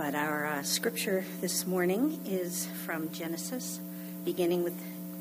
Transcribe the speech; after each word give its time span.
But 0.00 0.14
our 0.14 0.46
uh, 0.46 0.62
scripture 0.62 1.26
this 1.42 1.66
morning 1.66 2.22
is 2.24 2.64
from 2.86 3.12
Genesis, 3.12 3.80
beginning 4.24 4.64
with 4.64 4.72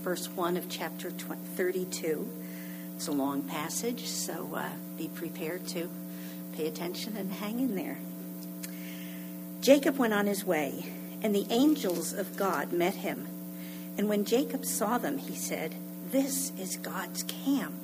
verse 0.02 0.30
1 0.30 0.56
of 0.56 0.70
chapter 0.70 1.12
32. 1.12 2.30
It's 2.96 3.10
a 3.10 3.12
long 3.12 3.42
passage, 3.42 4.06
so 4.06 4.52
uh, 4.56 4.70
be 4.98 5.10
prepared 5.10 5.68
to 5.68 5.90
pay 6.56 6.66
attention 6.66 7.18
and 7.18 7.30
hang 7.30 7.60
in 7.60 7.76
there. 7.76 7.98
Jacob 9.60 9.98
went 9.98 10.14
on 10.14 10.28
his 10.28 10.46
way, 10.46 10.86
and 11.22 11.36
the 11.36 11.48
angels 11.50 12.14
of 12.14 12.38
God 12.38 12.72
met 12.72 12.96
him. 12.96 13.28
And 13.98 14.08
when 14.08 14.24
Jacob 14.24 14.64
saw 14.64 14.98
them, 14.98 15.18
he 15.18 15.36
said, 15.36 15.76
This 16.10 16.54
is 16.58 16.78
God's 16.78 17.24
camp. 17.24 17.76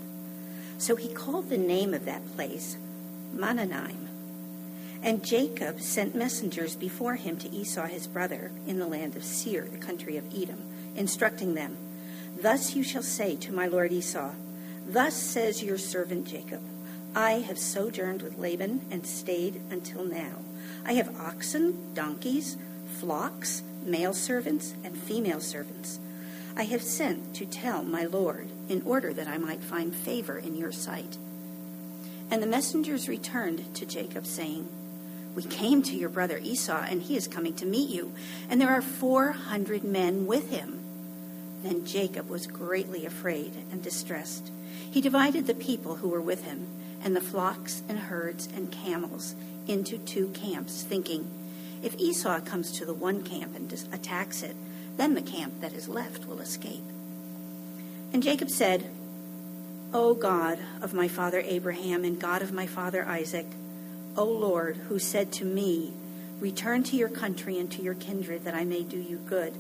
So 0.78 0.96
he 0.96 1.14
called 1.14 1.50
the 1.50 1.58
name 1.58 1.94
of 1.94 2.06
that 2.06 2.26
place 2.38 2.78
Mahanaim. 3.34 4.05
And 5.06 5.24
Jacob 5.24 5.82
sent 5.82 6.16
messengers 6.16 6.76
before 6.76 7.14
him 7.14 7.38
to 7.38 7.52
Esau 7.54 7.86
his 7.86 8.08
brother 8.08 8.52
in 8.66 8.80
the 8.80 8.88
land 8.88 9.16
of 9.16 9.24
Seir, 9.24 9.68
the 9.72 9.78
country 9.78 10.18
of 10.18 10.26
Edom, 10.36 10.64
instructing 10.96 11.54
them, 11.54 11.78
Thus 12.42 12.76
you 12.76 12.82
shall 12.82 13.04
say 13.04 13.36
to 13.36 13.54
my 13.54 13.68
lord 13.68 13.92
Esau, 13.92 14.32
Thus 14.88 15.16
says 15.16 15.62
your 15.62 15.78
servant 15.78 16.26
Jacob, 16.26 16.64
I 17.16 17.34
have 17.34 17.60
sojourned 17.60 18.24
with 18.24 18.40
Laban 18.40 18.82
and 18.90 19.06
stayed 19.06 19.62
until 19.70 20.04
now. 20.04 20.40
I 20.84 20.94
have 20.94 21.22
oxen, 21.22 21.94
donkeys, 21.94 22.58
flocks, 22.98 23.62
male 23.84 24.14
servants, 24.14 24.74
and 24.84 24.98
female 24.98 25.40
servants. 25.40 26.00
I 26.58 26.64
have 26.64 26.82
sent 26.82 27.36
to 27.36 27.46
tell 27.46 27.84
my 27.84 28.06
lord, 28.06 28.50
in 28.70 28.82
order 28.82 29.14
that 29.14 29.28
I 29.28 29.38
might 29.38 29.64
find 29.64 29.94
favor 29.96 30.40
in 30.40 30.56
your 30.56 30.72
sight. 30.72 31.20
And 32.32 32.42
the 32.42 32.48
messengers 32.48 33.08
returned 33.08 33.76
to 33.76 33.86
Jacob, 33.86 34.26
saying, 34.26 34.68
We 35.36 35.44
came 35.44 35.84
to 35.84 35.96
your 35.96 36.10
brother 36.10 36.38
Esau, 36.38 36.86
and 36.90 37.02
he 37.02 37.18
is 37.18 37.28
coming 37.28 37.54
to 37.56 37.66
meet 37.66 37.90
you, 37.90 38.14
and 38.50 38.60
there 38.60 38.70
are 38.70 38.82
four 38.82 39.34
hundred 39.34 39.84
men 39.84 40.26
with 40.26 40.50
him. 40.50 40.80
Then 41.62 41.86
Jacob 41.86 42.30
was 42.30 42.48
greatly 42.48 43.06
afraid 43.06 43.54
and 43.70 43.84
distressed. 43.84 44.50
He 44.90 45.02
divided 45.02 45.46
the 45.46 45.54
people 45.54 45.96
who 45.96 46.08
were 46.08 46.22
with 46.22 46.46
him, 46.46 46.68
and 47.04 47.16
the 47.16 47.22
flocks 47.22 47.84
and 47.90 48.00
herds 48.00 48.48
and 48.56 48.72
camels, 48.72 49.36
into 49.68 49.98
two 49.98 50.30
camps, 50.30 50.84
thinking, 50.84 51.30
If 51.84 52.00
Esau 52.00 52.40
comes 52.40 52.72
to 52.74 52.86
the 52.86 52.94
one 52.94 53.22
camp 53.22 53.56
and 53.56 53.72
attacks 53.92 54.42
it, 54.42 54.56
then 54.96 55.16
the 55.16 55.22
camp 55.22 55.60
that 55.60 55.74
is 55.74 55.90
left 55.90 56.26
will 56.26 56.40
escape. 56.40 56.84
And 58.14 58.24
Jacob 58.24 58.50
said, 58.50 58.90
O 59.94 60.14
God 60.14 60.60
of 60.82 60.94
my 60.94 61.08
father 61.08 61.42
Abraham 61.46 62.06
and 62.06 62.20
God 62.20 62.42
of 62.42 62.54
my 62.54 62.66
father 62.66 63.06
Isaac, 63.06 63.48
O 64.18 64.24
Lord, 64.24 64.78
who 64.78 64.98
said 64.98 65.32
to 65.34 65.46
me, 65.46 65.94
Return 66.40 66.84
to 66.84 66.96
your 66.96 67.10
country 67.10 67.60
and 67.60 67.72
to 67.72 67.82
your 67.82 67.96
kindred, 67.96 68.44
that 68.46 68.54
I 68.54 68.66
may 68.66 68.84
do 68.84 68.98
you 68.98 69.18
good. 69.18 69.54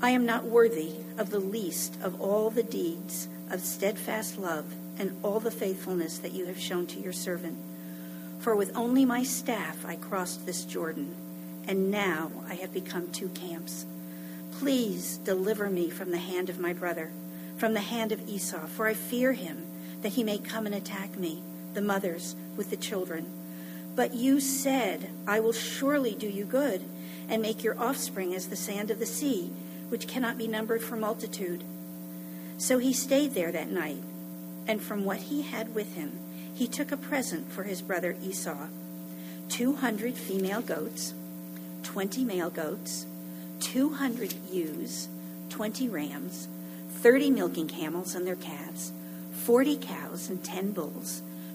I 0.00 0.10
am 0.10 0.26
not 0.26 0.44
worthy 0.44 0.92
of 1.16 1.30
the 1.30 1.40
least 1.40 1.96
of 2.02 2.20
all 2.20 2.50
the 2.50 2.62
deeds 2.62 3.28
of 3.50 3.60
steadfast 3.60 4.38
love 4.38 4.66
and 4.98 5.16
all 5.24 5.40
the 5.40 5.50
faithfulness 5.50 6.18
that 6.18 6.32
you 6.32 6.46
have 6.46 6.58
shown 6.58 6.86
to 6.88 7.00
your 7.00 7.12
servant. 7.12 7.56
For 8.38 8.54
with 8.54 8.76
only 8.76 9.04
my 9.04 9.22
staff 9.24 9.84
I 9.84 9.96
crossed 9.96 10.46
this 10.46 10.64
Jordan, 10.64 11.14
and 11.66 11.90
now 11.90 12.30
I 12.48 12.54
have 12.54 12.72
become 12.72 13.10
two 13.10 13.28
camps. 13.30 13.86
Please 14.52 15.18
deliver 15.18 15.68
me 15.68 15.90
from 15.90 16.10
the 16.10 16.18
hand 16.18 16.48
of 16.48 16.60
my 16.60 16.72
brother, 16.72 17.10
from 17.56 17.74
the 17.74 17.80
hand 17.80 18.12
of 18.12 18.28
Esau, 18.28 18.66
for 18.66 18.86
I 18.86 18.94
fear 18.94 19.32
him, 19.32 19.66
that 20.02 20.12
he 20.12 20.22
may 20.22 20.38
come 20.38 20.66
and 20.66 20.74
attack 20.74 21.18
me, 21.18 21.42
the 21.74 21.80
mothers, 21.80 22.36
with 22.56 22.70
the 22.70 22.76
children. 22.76 23.37
But 23.98 24.14
you 24.14 24.38
said, 24.38 25.10
I 25.26 25.40
will 25.40 25.52
surely 25.52 26.14
do 26.14 26.28
you 26.28 26.44
good, 26.44 26.84
and 27.28 27.42
make 27.42 27.64
your 27.64 27.76
offspring 27.76 28.32
as 28.32 28.46
the 28.46 28.54
sand 28.54 28.92
of 28.92 29.00
the 29.00 29.06
sea, 29.06 29.50
which 29.88 30.06
cannot 30.06 30.38
be 30.38 30.46
numbered 30.46 30.82
for 30.82 30.94
multitude. 30.94 31.64
So 32.58 32.78
he 32.78 32.92
stayed 32.92 33.34
there 33.34 33.50
that 33.50 33.72
night, 33.72 34.00
and 34.68 34.80
from 34.80 35.04
what 35.04 35.16
he 35.16 35.42
had 35.42 35.74
with 35.74 35.96
him, 35.96 36.12
he 36.54 36.68
took 36.68 36.92
a 36.92 36.96
present 36.96 37.50
for 37.50 37.64
his 37.64 37.82
brother 37.82 38.16
Esau 38.22 38.68
two 39.48 39.74
hundred 39.74 40.14
female 40.14 40.60
goats, 40.60 41.12
twenty 41.82 42.22
male 42.24 42.50
goats, 42.50 43.04
200 43.58 44.32
ewes, 44.52 45.08
20 45.48 45.88
rams, 45.88 46.46
30 47.00 47.32
milking 47.32 47.66
camels 47.66 48.14
and 48.14 48.24
their 48.24 48.36
calves, 48.36 48.92
40 49.32 49.76
cows 49.78 50.30
and 50.30 50.44
10 50.44 50.70
bulls, 50.70 51.22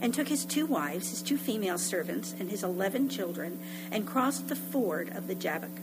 and 0.00 0.12
took 0.12 0.28
his 0.28 0.44
two 0.44 0.66
wives, 0.66 1.10
his 1.10 1.22
two 1.22 1.36
female 1.36 1.78
servants, 1.78 2.34
and 2.38 2.50
his 2.50 2.62
eleven 2.62 3.08
children, 3.08 3.58
and 3.90 4.06
crossed 4.06 4.48
the 4.48 4.56
ford 4.56 5.10
of 5.14 5.26
the 5.26 5.34
Jabbok. 5.34 5.80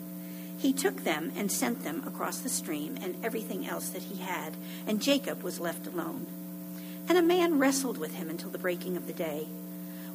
He 0.58 0.74
took 0.74 1.04
them 1.04 1.32
and 1.36 1.52
sent 1.52 1.84
them 1.84 2.04
across 2.06 2.40
the 2.40 2.50
stream 2.50 2.98
and 3.02 3.16
everything 3.24 3.68
else 3.68 3.90
that 3.90 4.04
he 4.04 4.22
had, 4.22 4.56
and 4.88 5.02
Jacob 5.02 5.44
was 5.44 5.60
left 5.60 5.88
alone. 5.88 6.26
And 7.10 7.18
a 7.18 7.22
man 7.22 7.60
wrestled 7.60 7.98
with 7.98 8.16
him 8.16 8.30
until 8.30 8.50
the 8.50 8.58
breaking 8.58 8.96
of 8.96 9.08
the 9.08 9.14
day. 9.14 9.48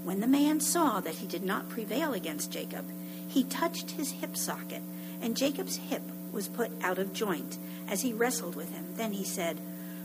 When 0.05 0.21
the 0.21 0.27
man 0.27 0.61
saw 0.61 1.01
that 1.01 1.17
he 1.17 1.27
did 1.27 1.43
not 1.43 1.69
prevail 1.69 2.15
against 2.15 2.53
Jacob, 2.53 2.87
he 3.27 3.45
touched 3.45 3.91
his 3.93 4.13
hip 4.13 4.37
socket 4.37 4.83
and 5.21 5.37
Jacob's 5.37 5.77
hip 5.77 6.03
was 6.33 6.49
put 6.49 6.71
out 6.83 6.99
of 6.99 7.13
joint 7.13 7.59
as 7.89 8.03
he 8.03 8.13
wrestled 8.13 8.55
with 8.55 8.73
him. 8.73 8.85
Then 8.97 9.13
he 9.13 9.25
said, 9.25 9.61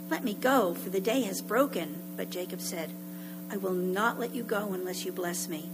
Let 0.10 0.24
me 0.24 0.34
go, 0.34 0.74
for 0.74 0.90
the 0.90 1.02
day 1.02 1.22
has 1.22 1.42
broken. 1.42 1.96
But 2.16 2.30
Jacob 2.30 2.62
said, 2.62 2.92
I 3.54 3.58
will 3.58 3.74
not 3.74 4.20
let 4.20 4.34
you 4.34 4.42
go 4.42 4.74
unless 4.74 5.06
you 5.06 5.12
bless 5.12 5.48
me. 5.48 5.70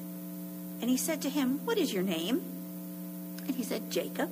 And 0.81 0.90
he 0.90 0.97
said 0.97 1.22
to 1.22 1.29
him, 1.29 1.62
What 1.63 1.78
is 1.78 1.94
your 1.94 2.03
name? 2.03 2.41
And 3.47 3.56
he 3.56 3.63
said, 3.63 3.90
Jacob. 3.90 4.29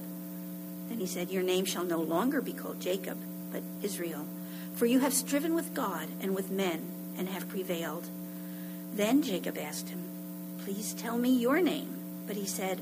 Then 0.90 1.00
he 1.00 1.08
said, 1.08 1.32
Your 1.32 1.44
name 1.44 1.64
shall 1.64 1.86
no 1.86 2.02
longer 2.02 2.42
be 2.42 2.52
called 2.52 2.82
Jacob, 2.82 3.18
but 3.54 3.64
Israel, 3.82 4.28
for 4.76 4.86
you 4.86 5.00
have 5.00 5.14
striven 5.14 5.56
with 5.56 5.74
God 5.74 6.10
and 6.20 6.36
with 6.36 6.52
men 6.52 6.82
and 7.18 7.30
have 7.30 7.48
prevailed. 7.48 8.10
Then 8.94 9.24
Jacob 9.24 9.58
asked 9.58 9.88
him, 9.88 10.04
Please 10.60 10.94
tell 10.94 11.18
me 11.18 11.30
your 11.30 11.62
name. 11.62 11.94
But 12.28 12.36
he 12.36 12.46
said, 12.46 12.82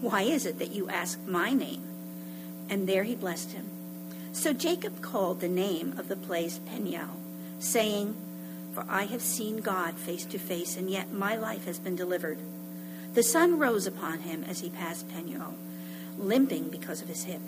why 0.00 0.22
is 0.22 0.44
it 0.44 0.58
that 0.58 0.72
you 0.72 0.90
ask 0.90 1.18
my 1.26 1.52
name? 1.52 1.82
And 2.68 2.88
there 2.88 3.04
he 3.04 3.14
blessed 3.14 3.52
him. 3.52 3.66
So 4.32 4.52
Jacob 4.52 5.00
called 5.00 5.40
the 5.40 5.48
name 5.48 5.94
of 5.98 6.08
the 6.08 6.16
place 6.16 6.60
Peniel, 6.66 7.08
saying, 7.58 8.14
For 8.74 8.84
I 8.88 9.04
have 9.04 9.22
seen 9.22 9.58
God 9.58 9.94
face 9.94 10.24
to 10.26 10.38
face, 10.38 10.76
and 10.76 10.90
yet 10.90 11.12
my 11.12 11.36
life 11.36 11.64
has 11.66 11.78
been 11.78 11.94
delivered. 11.94 12.38
The 13.14 13.22
sun 13.22 13.58
rose 13.58 13.86
upon 13.86 14.20
him 14.20 14.42
as 14.42 14.60
he 14.60 14.68
passed 14.68 15.08
Peniel, 15.08 15.54
limping 16.18 16.70
because 16.70 17.00
of 17.00 17.06
his 17.06 17.22
hip. 17.22 17.42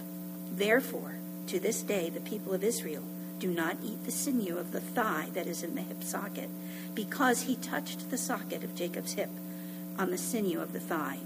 Therefore, 0.52 1.16
to 1.48 1.58
this 1.58 1.82
day, 1.82 2.10
the 2.10 2.20
people 2.20 2.54
of 2.54 2.62
Israel 2.62 3.02
do 3.40 3.48
not 3.48 3.76
eat 3.84 4.04
the 4.04 4.12
sinew 4.12 4.56
of 4.56 4.70
the 4.70 4.80
thigh 4.80 5.28
that 5.34 5.48
is 5.48 5.64
in 5.64 5.74
the 5.74 5.82
hip 5.82 6.04
socket, 6.04 6.48
because 6.94 7.42
he 7.42 7.56
touched 7.56 8.08
the 8.10 8.16
socket 8.16 8.62
of 8.62 8.76
Jacob's 8.76 9.14
hip 9.14 9.30
on 9.98 10.12
the 10.12 10.18
sinew 10.18 10.60
of 10.60 10.72
the 10.72 10.80
thigh. 10.80 11.18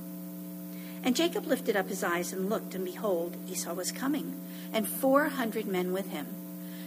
And 1.04 1.14
Jacob 1.14 1.46
lifted 1.46 1.76
up 1.76 1.88
his 1.88 2.02
eyes 2.02 2.32
and 2.32 2.48
looked, 2.48 2.74
and 2.74 2.84
behold, 2.84 3.36
Esau 3.48 3.74
was 3.74 3.92
coming, 3.92 4.40
and 4.72 4.88
four 4.88 5.28
hundred 5.28 5.66
men 5.66 5.92
with 5.92 6.08
him. 6.08 6.26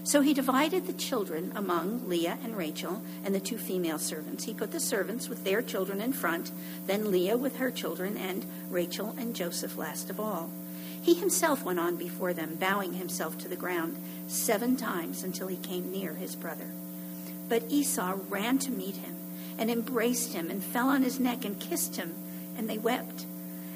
So 0.03 0.19
he 0.19 0.33
divided 0.33 0.85
the 0.85 0.93
children 0.93 1.53
among 1.55 2.09
Leah 2.09 2.37
and 2.43 2.57
Rachel 2.57 3.01
and 3.23 3.33
the 3.33 3.39
two 3.39 3.57
female 3.57 3.97
servants. 3.97 4.43
He 4.43 4.53
put 4.53 4.71
the 4.71 4.79
servants 4.79 5.29
with 5.29 5.45
their 5.45 5.61
children 5.61 6.01
in 6.01 6.11
front, 6.11 6.51
then 6.87 7.09
Leah 7.09 7.37
with 7.37 7.55
her 7.57 7.71
children, 7.71 8.17
and 8.17 8.45
Rachel 8.69 9.15
and 9.17 9.33
Joseph 9.33 9.77
last 9.77 10.09
of 10.09 10.19
all. 10.19 10.49
He 11.01 11.13
himself 11.13 11.63
went 11.63 11.79
on 11.79 11.95
before 11.95 12.33
them, 12.33 12.55
bowing 12.55 12.93
himself 12.93 13.37
to 13.39 13.47
the 13.47 13.55
ground 13.55 13.97
seven 14.27 14.75
times 14.75 15.23
until 15.23 15.47
he 15.47 15.57
came 15.57 15.91
near 15.91 16.13
his 16.13 16.35
brother. 16.35 16.67
But 17.47 17.63
Esau 17.69 18.17
ran 18.29 18.57
to 18.59 18.71
meet 18.71 18.95
him 18.97 19.15
and 19.57 19.69
embraced 19.69 20.33
him 20.33 20.49
and 20.49 20.63
fell 20.63 20.89
on 20.89 21.03
his 21.03 21.19
neck 21.19 21.45
and 21.45 21.59
kissed 21.59 21.95
him, 21.95 22.13
and 22.57 22.69
they 22.69 22.77
wept. 22.77 23.25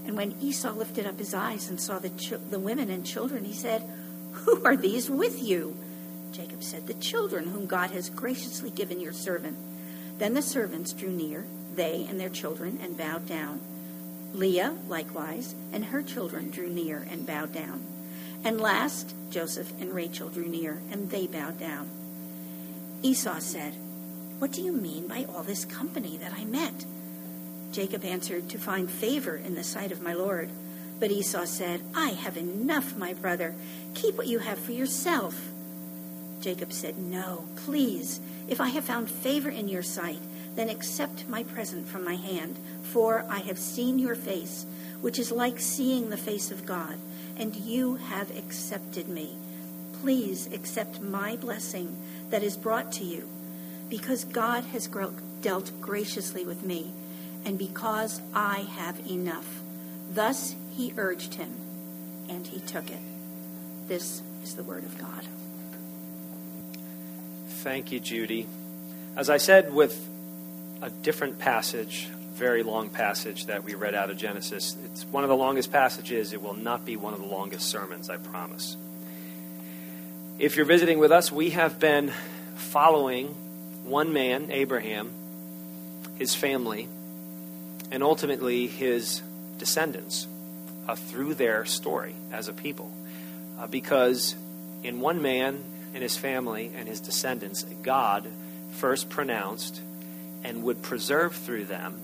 And 0.06 0.16
when 0.16 0.36
Esau 0.42 0.74
lifted 0.74 1.06
up 1.06 1.20
his 1.20 1.34
eyes 1.34 1.70
and 1.70 1.80
saw 1.80 2.00
the, 2.00 2.10
ch- 2.10 2.34
the 2.50 2.60
women 2.60 2.90
and 2.90 3.06
children, 3.06 3.46
he 3.46 3.54
said, 3.54 3.84
Who 4.32 4.64
are 4.64 4.78
these 4.78 5.10
with 5.10 5.42
you? 5.42 5.78
Jacob 6.32 6.64
said, 6.64 6.88
The 6.88 6.94
children 6.96 7.48
whom 7.48 7.66
God 7.66 7.92
has 7.92 8.10
graciously 8.10 8.70
given 8.70 9.00
your 9.00 9.14
servant. 9.14 9.58
Then 10.18 10.34
the 10.34 10.42
servants 10.42 10.94
drew 10.94 11.12
near, 11.12 11.46
they 11.76 12.06
and 12.10 12.20
their 12.20 12.30
children, 12.30 12.80
and 12.82 12.98
bowed 12.98 13.28
down. 13.28 13.60
Leah 14.34 14.76
likewise, 14.88 15.56
and 15.72 15.86
her 15.86 16.02
children 16.02 16.50
drew 16.50 16.70
near 16.70 17.08
and 17.10 17.26
bowed 17.26 17.54
down. 17.54 17.84
And 18.44 18.62
last, 18.62 19.16
Joseph 19.30 19.72
and 19.80 19.94
Rachel 19.94 20.30
drew 20.30 20.48
near, 20.48 20.82
and 20.92 21.10
they 21.10 21.28
bowed 21.28 21.60
down. 21.60 21.90
Esau 23.02 23.40
said, 23.40 23.74
What 24.40 24.52
do 24.52 24.62
you 24.62 24.72
mean 24.72 25.08
by 25.08 25.26
all 25.26 25.44
this 25.44 25.66
company 25.66 26.18
that 26.18 26.34
I 26.34 26.46
met? 26.46 26.86
Jacob 27.72 28.04
answered, 28.04 28.50
To 28.50 28.58
find 28.58 28.90
favor 28.90 29.36
in 29.36 29.56
the 29.56 29.64
sight 29.64 29.92
of 29.92 30.02
my 30.02 30.14
Lord. 30.14 30.50
But 31.00 31.12
Esau 31.12 31.46
said, 31.46 31.82
I 31.94 32.10
have 32.10 32.38
enough, 32.38 32.98
my 32.98 33.14
brother. 33.14 33.54
Keep 33.94 34.18
what 34.18 34.28
you 34.28 34.40
have 34.40 34.58
for 34.58 34.72
yourself. 34.72 35.52
Jacob 36.42 36.72
said, 36.72 36.98
No, 36.98 37.46
please. 37.56 38.20
If 38.48 38.62
I 38.62 38.70
have 38.70 38.86
found 38.86 39.10
favor 39.10 39.50
in 39.50 39.68
your 39.68 39.84
sight, 39.84 40.22
then 40.56 40.70
accept 40.70 41.28
my 41.28 41.44
present 41.44 41.88
from 41.88 42.04
my 42.04 42.16
hand, 42.16 42.58
for 42.82 43.26
I 43.30 43.40
have 43.40 43.60
seen 43.60 44.00
your 44.00 44.16
face, 44.16 44.66
which 45.02 45.20
is 45.20 45.32
like 45.32 45.60
seeing 45.60 46.10
the 46.10 46.18
face 46.18 46.50
of 46.52 46.66
God, 46.66 46.98
and 47.36 47.56
you 47.56 47.96
have 47.96 48.36
accepted 48.36 49.08
me. 49.08 49.38
Please 50.02 50.48
accept 50.54 51.02
my 51.02 51.36
blessing 51.36 51.96
that 52.30 52.44
is 52.44 52.58
brought 52.58 52.92
to 52.94 53.04
you, 53.04 53.28
because 53.90 54.24
God 54.24 54.64
has 54.66 54.90
dealt 55.42 55.72
graciously 55.82 56.46
with 56.46 56.64
me, 56.64 56.92
and 57.46 57.58
because 57.58 58.22
I 58.34 58.68
have 58.78 59.00
enough. 59.10 59.62
Thus 60.12 60.56
he 60.76 60.94
urged 60.98 61.36
him, 61.36 61.54
and 62.30 62.48
he 62.48 62.60
took 62.62 62.90
it. 62.90 63.02
This 63.88 64.22
is 64.44 64.56
the 64.56 64.64
word 64.64 64.84
of 64.84 64.98
God. 64.98 65.26
Thank 67.68 67.92
you, 67.92 68.00
Judy. 68.00 68.48
As 69.18 69.30
I 69.30 69.36
said 69.36 69.74
with 69.74 69.94
a 70.82 70.90
different 70.90 71.38
passage, 71.38 72.08
very 72.34 72.64
long 72.64 72.90
passage 72.90 73.48
that 73.48 73.66
we 73.66 73.76
read 73.76 73.94
out 73.94 74.10
of 74.10 74.16
Genesis, 74.16 74.78
it's 74.86 75.04
one 75.04 75.26
of 75.26 75.30
the 75.30 75.36
longest 75.36 75.70
passages. 75.70 76.32
It 76.32 76.42
will 76.42 76.54
not 76.54 76.86
be 76.86 76.96
one 76.96 77.14
of 77.14 77.20
the 77.20 77.26
longest 77.26 77.68
sermons, 77.68 78.10
I 78.10 78.16
promise. 78.16 78.78
If 80.40 80.56
you're 80.56 80.66
visiting 80.66 80.98
with 80.98 81.12
us, 81.12 81.30
we 81.30 81.50
have 81.50 81.78
been 81.78 82.14
following 82.56 83.36
one 83.84 84.14
man, 84.14 84.50
Abraham, 84.50 85.12
his 86.18 86.34
family, 86.34 86.88
and 87.92 88.02
ultimately 88.02 88.68
his 88.68 89.22
descendants 89.58 90.26
uh, 90.88 90.96
through 90.96 91.34
their 91.34 91.66
story 91.66 92.16
as 92.32 92.48
a 92.48 92.54
people. 92.54 92.90
Uh, 93.60 93.68
because 93.68 94.38
in 94.84 95.02
one 95.02 95.22
man 95.22 95.66
and 95.98 96.04
his 96.04 96.16
family 96.16 96.72
and 96.76 96.88
his 96.88 97.00
descendants, 97.00 97.66
God 97.82 98.28
first 98.74 99.10
pronounced 99.10 99.82
and 100.44 100.62
would 100.62 100.84
preserve 100.84 101.36
through 101.36 101.66
them 101.66 102.00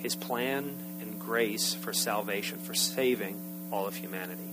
his 0.00 0.14
plan 0.14 0.76
and 1.00 1.18
grace 1.18 1.72
for 1.72 1.94
salvation, 1.94 2.58
for 2.58 2.74
saving 2.74 3.40
all 3.72 3.86
of 3.86 3.96
humanity. 3.96 4.50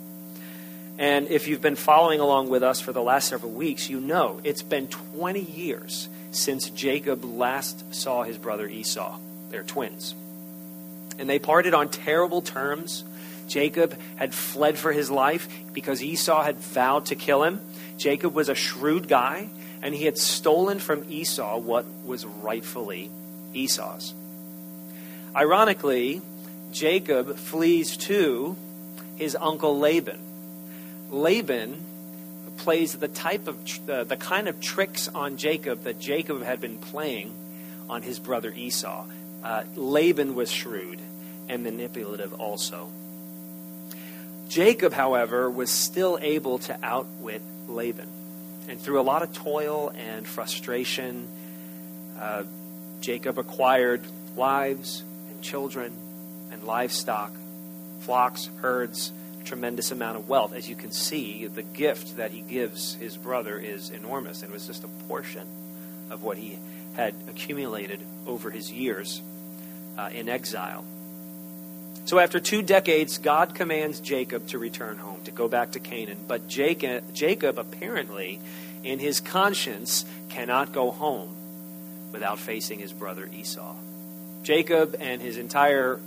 And 0.98 1.28
if 1.28 1.50
you've 1.50 1.60
been 1.60 1.76
following 1.76 2.22
along 2.22 2.48
with 2.48 2.64
us 2.64 2.80
for 2.80 2.94
the 2.94 3.02
last 3.02 3.28
several 3.28 3.52
weeks, 3.52 3.90
you 3.90 4.00
know 4.00 4.40
it's 4.46 4.64
been 4.64 4.88
20 4.88 5.42
years 5.42 6.08
since 6.32 6.70
Jacob 6.70 7.26
last 7.26 7.94
saw 7.94 8.24
his 8.24 8.38
brother 8.38 8.66
Esau. 8.66 9.20
They're 9.50 9.64
twins. 9.64 10.16
And 11.20 11.30
they 11.30 11.38
parted 11.38 11.74
on 11.74 11.90
terrible 11.90 12.42
terms. 12.42 13.04
Jacob 13.50 14.00
had 14.16 14.34
fled 14.34 14.78
for 14.78 14.94
his 14.94 15.12
life 15.12 15.50
because 15.74 16.02
Esau 16.02 16.44
had 16.44 16.56
vowed 16.56 17.08
to 17.08 17.16
kill 17.16 17.44
him. 17.44 17.60
Jacob 17.98 18.34
was 18.34 18.50
a 18.50 18.56
shrewd 18.56 19.08
guy, 19.08 19.50
and 19.82 19.94
he 19.94 20.06
had 20.06 20.18
stolen 20.18 20.80
from 20.80 21.06
Esau 21.10 21.58
what 21.58 21.86
was 22.06 22.26
rightfully 22.26 23.12
Esau's. 23.54 24.14
Ironically, 25.36 26.22
Jacob 26.72 27.36
flees 27.38 27.98
to 27.98 28.56
his 29.16 29.36
uncle 29.40 29.78
Laban. 29.78 30.20
Laban 31.10 31.86
plays 32.58 32.94
the 32.94 33.08
type 33.08 33.48
of 33.48 33.58
uh, 33.90 34.04
the 34.04 34.18
kind 34.18 34.48
of 34.48 34.60
tricks 34.60 35.08
on 35.08 35.38
Jacob 35.38 35.84
that 35.84 36.00
Jacob 36.00 36.44
had 36.44 36.60
been 36.60 36.78
playing 36.78 37.34
on 37.90 38.02
his 38.02 38.20
brother 38.20 38.52
Esau. 38.52 39.06
Uh, 39.44 39.64
Laban 39.76 40.36
was 40.36 40.52
shrewd 40.52 41.00
and 41.48 41.64
manipulative 41.64 42.34
also. 42.34 42.92
Jacob, 44.50 44.94
however, 44.94 45.50
was 45.50 45.70
still 45.70 46.18
able 46.22 46.58
to 46.60 46.78
outwit 46.82 47.42
Laban. 47.68 48.10
And 48.68 48.80
through 48.80 49.00
a 49.00 49.04
lot 49.04 49.24
of 49.24 49.34
toil 49.34 49.90
and 49.96 50.28
frustration, 50.28 51.28
uh, 52.19 52.44
Jacob 53.02 53.38
acquired 53.38 54.02
wives 54.36 55.04
and 55.30 55.42
children 55.42 55.94
and 56.52 56.64
livestock, 56.64 57.31
flocks, 58.02 58.50
herds, 58.62 59.12
tremendous 59.46 59.92
amount 59.92 60.18
of 60.18 60.28
wealth. 60.28 60.54
As 60.54 60.69
you 60.69 60.75
can 60.75 60.92
see, 60.92 61.48
the 61.48 61.64
gift 61.64 62.18
that 62.18 62.31
he 62.31 62.42
gives 62.42 62.96
his 62.96 63.16
brother 63.16 63.58
is 63.58 63.90
enormous 63.90 64.44
and 64.44 64.52
was 64.52 64.68
just 64.68 64.84
a 64.84 64.90
portion 65.08 65.48
of 66.10 66.22
what 66.22 66.38
he 66.38 66.60
had 66.96 67.13
accumulated 67.30 68.02
over 68.25 68.52
his 68.52 68.72
years 68.72 69.22
uh, 69.98 70.10
in 70.12 70.28
exile. 70.28 70.84
So 72.06 72.20
after 72.20 72.40
two 72.40 72.62
decades, 72.62 73.18
God 73.18 73.56
commands 73.56 74.00
Jacob 74.00 74.48
to 74.48 74.60
return 74.60 74.98
home, 74.98 75.17
to 75.27 75.31
go 75.31 75.47
back 75.47 75.74
to 75.74 75.79
Canaan. 75.79 76.18
But 76.27 76.47
Jacob, 76.47 77.13
Jacob 77.13 77.59
apparently, 77.59 78.39
in 78.83 79.00
his 79.00 79.19
conscience, 79.19 80.06
cannot 80.29 80.74
go 80.74 80.91
home 80.91 81.35
without 82.12 82.39
facing 82.39 82.79
his 82.79 82.91
brother 82.91 83.29
Esau. 83.31 83.75
Jacob 84.44 84.95
and 85.00 85.21
his 85.21 85.38
entire 85.38 86.00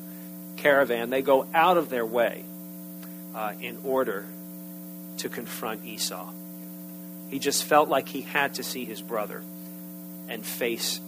caravan, 0.57 1.11
they 1.11 1.23
go 1.23 1.47
out 1.55 1.77
of 1.77 1.91
their 1.91 2.07
way 2.07 2.45
uh, 3.35 3.53
in 3.61 3.79
order 3.85 4.27
to 5.19 5.29
confront 5.29 5.85
Esau. 5.85 6.31
He 7.29 7.39
just 7.39 7.65
felt 7.65 7.89
like 7.89 8.09
he 8.09 8.23
had 8.23 8.55
to 8.55 8.63
see 8.63 8.85
his 8.85 9.01
brother 9.01 9.43
and 10.29 10.45
face 10.45 11.01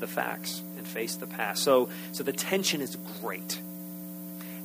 the 0.00 0.06
facts 0.06 0.62
and 0.76 0.86
face 0.86 1.14
the 1.14 1.26
past. 1.26 1.62
So, 1.62 1.88
so 2.12 2.24
the 2.24 2.32
tension 2.32 2.80
is 2.80 2.96
great. 3.20 3.60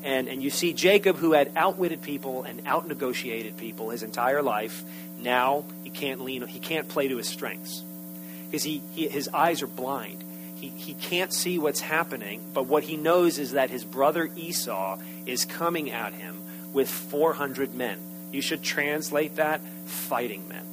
And, 0.05 0.27
and 0.29 0.41
you 0.43 0.51
see 0.51 0.71
Jacob, 0.71 1.17
who 1.17 1.33
had 1.33 1.51
outwitted 1.55 2.03
people 2.03 2.43
and 2.43 2.61
outnegotiated 2.67 3.57
people 3.57 3.89
his 3.89 4.03
entire 4.03 4.43
life, 4.43 4.83
now 5.19 5.65
he 5.83 5.89
can't 5.89 6.21
lean, 6.21 6.45
he 6.45 6.59
can't 6.59 6.87
play 6.87 7.07
to 7.07 7.17
his 7.17 7.27
strengths. 7.27 7.83
Because 8.45 8.63
he, 8.63 8.83
he, 8.91 9.07
his 9.07 9.27
eyes 9.29 9.63
are 9.63 9.67
blind. 9.67 10.23
He, 10.57 10.69
he 10.69 10.93
can't 10.93 11.33
see 11.33 11.57
what's 11.57 11.79
happening, 11.79 12.45
but 12.53 12.67
what 12.67 12.83
he 12.83 12.97
knows 12.97 13.39
is 13.39 13.53
that 13.53 13.71
his 13.71 13.83
brother 13.83 14.29
Esau 14.35 14.99
is 15.25 15.43
coming 15.43 15.89
at 15.89 16.13
him 16.13 16.39
with 16.71 16.87
400 16.87 17.73
men. 17.73 17.97
You 18.31 18.43
should 18.43 18.61
translate 18.61 19.37
that 19.37 19.59
fighting 19.85 20.47
men. 20.47 20.65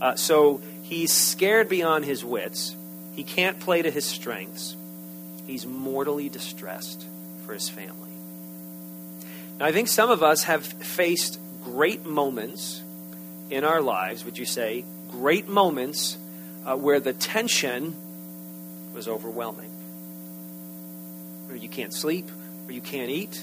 Uh, 0.00 0.14
so 0.16 0.62
he's 0.82 1.12
scared 1.12 1.68
beyond 1.68 2.06
his 2.06 2.24
wits. 2.24 2.74
He 3.14 3.24
can't 3.24 3.60
play 3.60 3.82
to 3.82 3.90
his 3.90 4.06
strengths. 4.06 4.74
He's 5.46 5.66
mortally 5.66 6.30
distressed 6.30 7.06
for 7.44 7.52
his 7.52 7.68
family. 7.68 8.03
Now, 9.64 9.68
I 9.68 9.72
think 9.72 9.88
some 9.88 10.10
of 10.10 10.22
us 10.22 10.42
have 10.42 10.62
faced 10.62 11.40
great 11.62 12.04
moments 12.04 12.82
in 13.48 13.64
our 13.64 13.80
lives, 13.80 14.22
would 14.22 14.36
you 14.36 14.44
say, 14.44 14.84
great 15.10 15.48
moments 15.48 16.18
uh, 16.66 16.76
where 16.76 17.00
the 17.00 17.14
tension 17.14 17.96
was 18.92 19.08
overwhelming. 19.08 19.70
Where 21.46 21.56
you 21.56 21.70
can't 21.70 21.94
sleep, 21.94 22.28
where 22.66 22.74
you 22.74 22.82
can't 22.82 23.10
eat, 23.10 23.42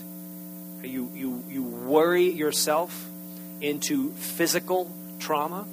you, 0.83 1.09
you, 1.15 1.43
you 1.49 1.63
worry 1.63 2.29
yourself 2.29 3.03
into 3.59 4.11
physical 4.11 4.95
trauma. 5.17 5.65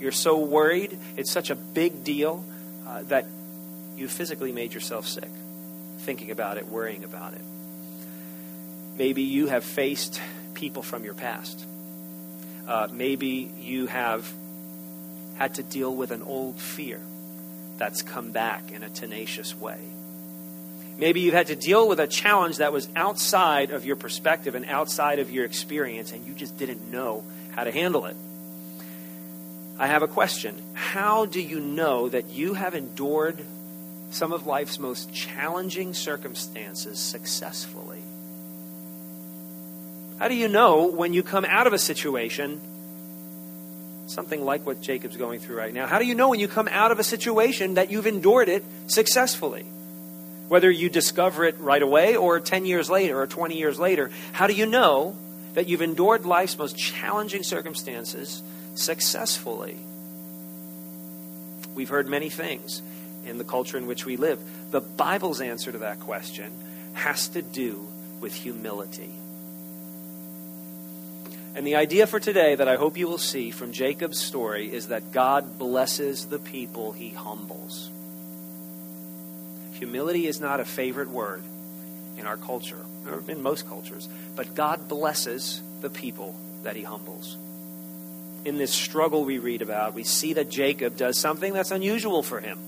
You're 0.00 0.12
so 0.12 0.38
worried, 0.38 0.98
it's 1.18 1.30
such 1.30 1.50
a 1.50 1.54
big 1.54 2.04
deal 2.04 2.42
uh, 2.86 3.02
that 3.08 3.26
you 3.98 4.08
physically 4.08 4.50
made 4.50 4.72
yourself 4.72 5.06
sick, 5.06 5.28
thinking 5.98 6.30
about 6.30 6.56
it, 6.56 6.66
worrying 6.66 7.04
about 7.04 7.34
it. 7.34 7.42
Maybe 8.98 9.22
you 9.22 9.46
have 9.46 9.62
faced 9.62 10.20
people 10.54 10.82
from 10.82 11.04
your 11.04 11.14
past. 11.14 11.64
Uh, 12.66 12.88
maybe 12.90 13.50
you 13.58 13.86
have 13.86 14.30
had 15.36 15.54
to 15.54 15.62
deal 15.62 15.94
with 15.94 16.10
an 16.10 16.22
old 16.22 16.60
fear 16.60 17.00
that's 17.78 18.02
come 18.02 18.32
back 18.32 18.72
in 18.72 18.82
a 18.82 18.88
tenacious 18.88 19.54
way. 19.54 19.78
Maybe 20.98 21.20
you've 21.20 21.32
had 21.32 21.46
to 21.46 21.54
deal 21.54 21.88
with 21.88 22.00
a 22.00 22.08
challenge 22.08 22.56
that 22.56 22.72
was 22.72 22.88
outside 22.96 23.70
of 23.70 23.86
your 23.86 23.94
perspective 23.94 24.56
and 24.56 24.66
outside 24.66 25.20
of 25.20 25.30
your 25.30 25.44
experience, 25.44 26.10
and 26.10 26.26
you 26.26 26.34
just 26.34 26.58
didn't 26.58 26.90
know 26.90 27.22
how 27.54 27.62
to 27.62 27.70
handle 27.70 28.06
it. 28.06 28.16
I 29.78 29.86
have 29.86 30.02
a 30.02 30.08
question. 30.08 30.60
How 30.74 31.24
do 31.24 31.40
you 31.40 31.60
know 31.60 32.08
that 32.08 32.30
you 32.30 32.54
have 32.54 32.74
endured 32.74 33.38
some 34.10 34.32
of 34.32 34.44
life's 34.44 34.80
most 34.80 35.14
challenging 35.14 35.94
circumstances 35.94 36.98
successfully? 36.98 37.87
How 40.18 40.26
do 40.26 40.34
you 40.34 40.48
know 40.48 40.86
when 40.86 41.12
you 41.12 41.22
come 41.22 41.44
out 41.44 41.68
of 41.68 41.72
a 41.72 41.78
situation, 41.78 42.60
something 44.08 44.44
like 44.44 44.66
what 44.66 44.80
Jacob's 44.80 45.16
going 45.16 45.38
through 45.38 45.56
right 45.56 45.72
now? 45.72 45.86
How 45.86 46.00
do 46.00 46.06
you 46.06 46.16
know 46.16 46.30
when 46.30 46.40
you 46.40 46.48
come 46.48 46.66
out 46.68 46.90
of 46.90 46.98
a 46.98 47.04
situation 47.04 47.74
that 47.74 47.92
you've 47.92 48.06
endured 48.06 48.48
it 48.48 48.64
successfully? 48.88 49.62
Whether 50.48 50.70
you 50.70 50.88
discover 50.88 51.44
it 51.44 51.58
right 51.60 51.82
away 51.82 52.16
or 52.16 52.40
10 52.40 52.66
years 52.66 52.90
later 52.90 53.20
or 53.20 53.28
20 53.28 53.56
years 53.56 53.78
later, 53.78 54.10
how 54.32 54.48
do 54.48 54.54
you 54.54 54.66
know 54.66 55.16
that 55.54 55.68
you've 55.68 55.82
endured 55.82 56.26
life's 56.26 56.58
most 56.58 56.76
challenging 56.76 57.44
circumstances 57.44 58.42
successfully? 58.74 59.76
We've 61.74 61.88
heard 61.88 62.08
many 62.08 62.28
things 62.28 62.82
in 63.24 63.38
the 63.38 63.44
culture 63.44 63.76
in 63.76 63.86
which 63.86 64.04
we 64.04 64.16
live. 64.16 64.40
The 64.72 64.80
Bible's 64.80 65.40
answer 65.40 65.70
to 65.70 65.78
that 65.78 66.00
question 66.00 66.50
has 66.94 67.28
to 67.28 67.42
do 67.42 67.86
with 68.20 68.34
humility. 68.34 69.14
And 71.58 71.66
the 71.66 71.74
idea 71.74 72.06
for 72.06 72.20
today 72.20 72.54
that 72.54 72.68
I 72.68 72.76
hope 72.76 72.96
you 72.96 73.08
will 73.08 73.18
see 73.18 73.50
from 73.50 73.72
Jacob's 73.72 74.20
story 74.20 74.72
is 74.72 74.88
that 74.88 75.10
God 75.10 75.58
blesses 75.58 76.26
the 76.26 76.38
people 76.38 76.92
he 76.92 77.08
humbles. 77.08 77.90
Humility 79.72 80.28
is 80.28 80.40
not 80.40 80.60
a 80.60 80.64
favorite 80.64 81.08
word 81.08 81.42
in 82.16 82.28
our 82.28 82.36
culture, 82.36 82.78
or 83.08 83.24
in 83.26 83.42
most 83.42 83.66
cultures, 83.66 84.08
but 84.36 84.54
God 84.54 84.86
blesses 84.86 85.60
the 85.80 85.90
people 85.90 86.38
that 86.62 86.76
he 86.76 86.84
humbles. 86.84 87.36
In 88.44 88.56
this 88.56 88.72
struggle 88.72 89.24
we 89.24 89.38
read 89.38 89.60
about, 89.60 89.94
we 89.94 90.04
see 90.04 90.34
that 90.34 90.48
Jacob 90.48 90.96
does 90.96 91.18
something 91.18 91.52
that's 91.52 91.72
unusual 91.72 92.22
for 92.22 92.38
him. 92.38 92.60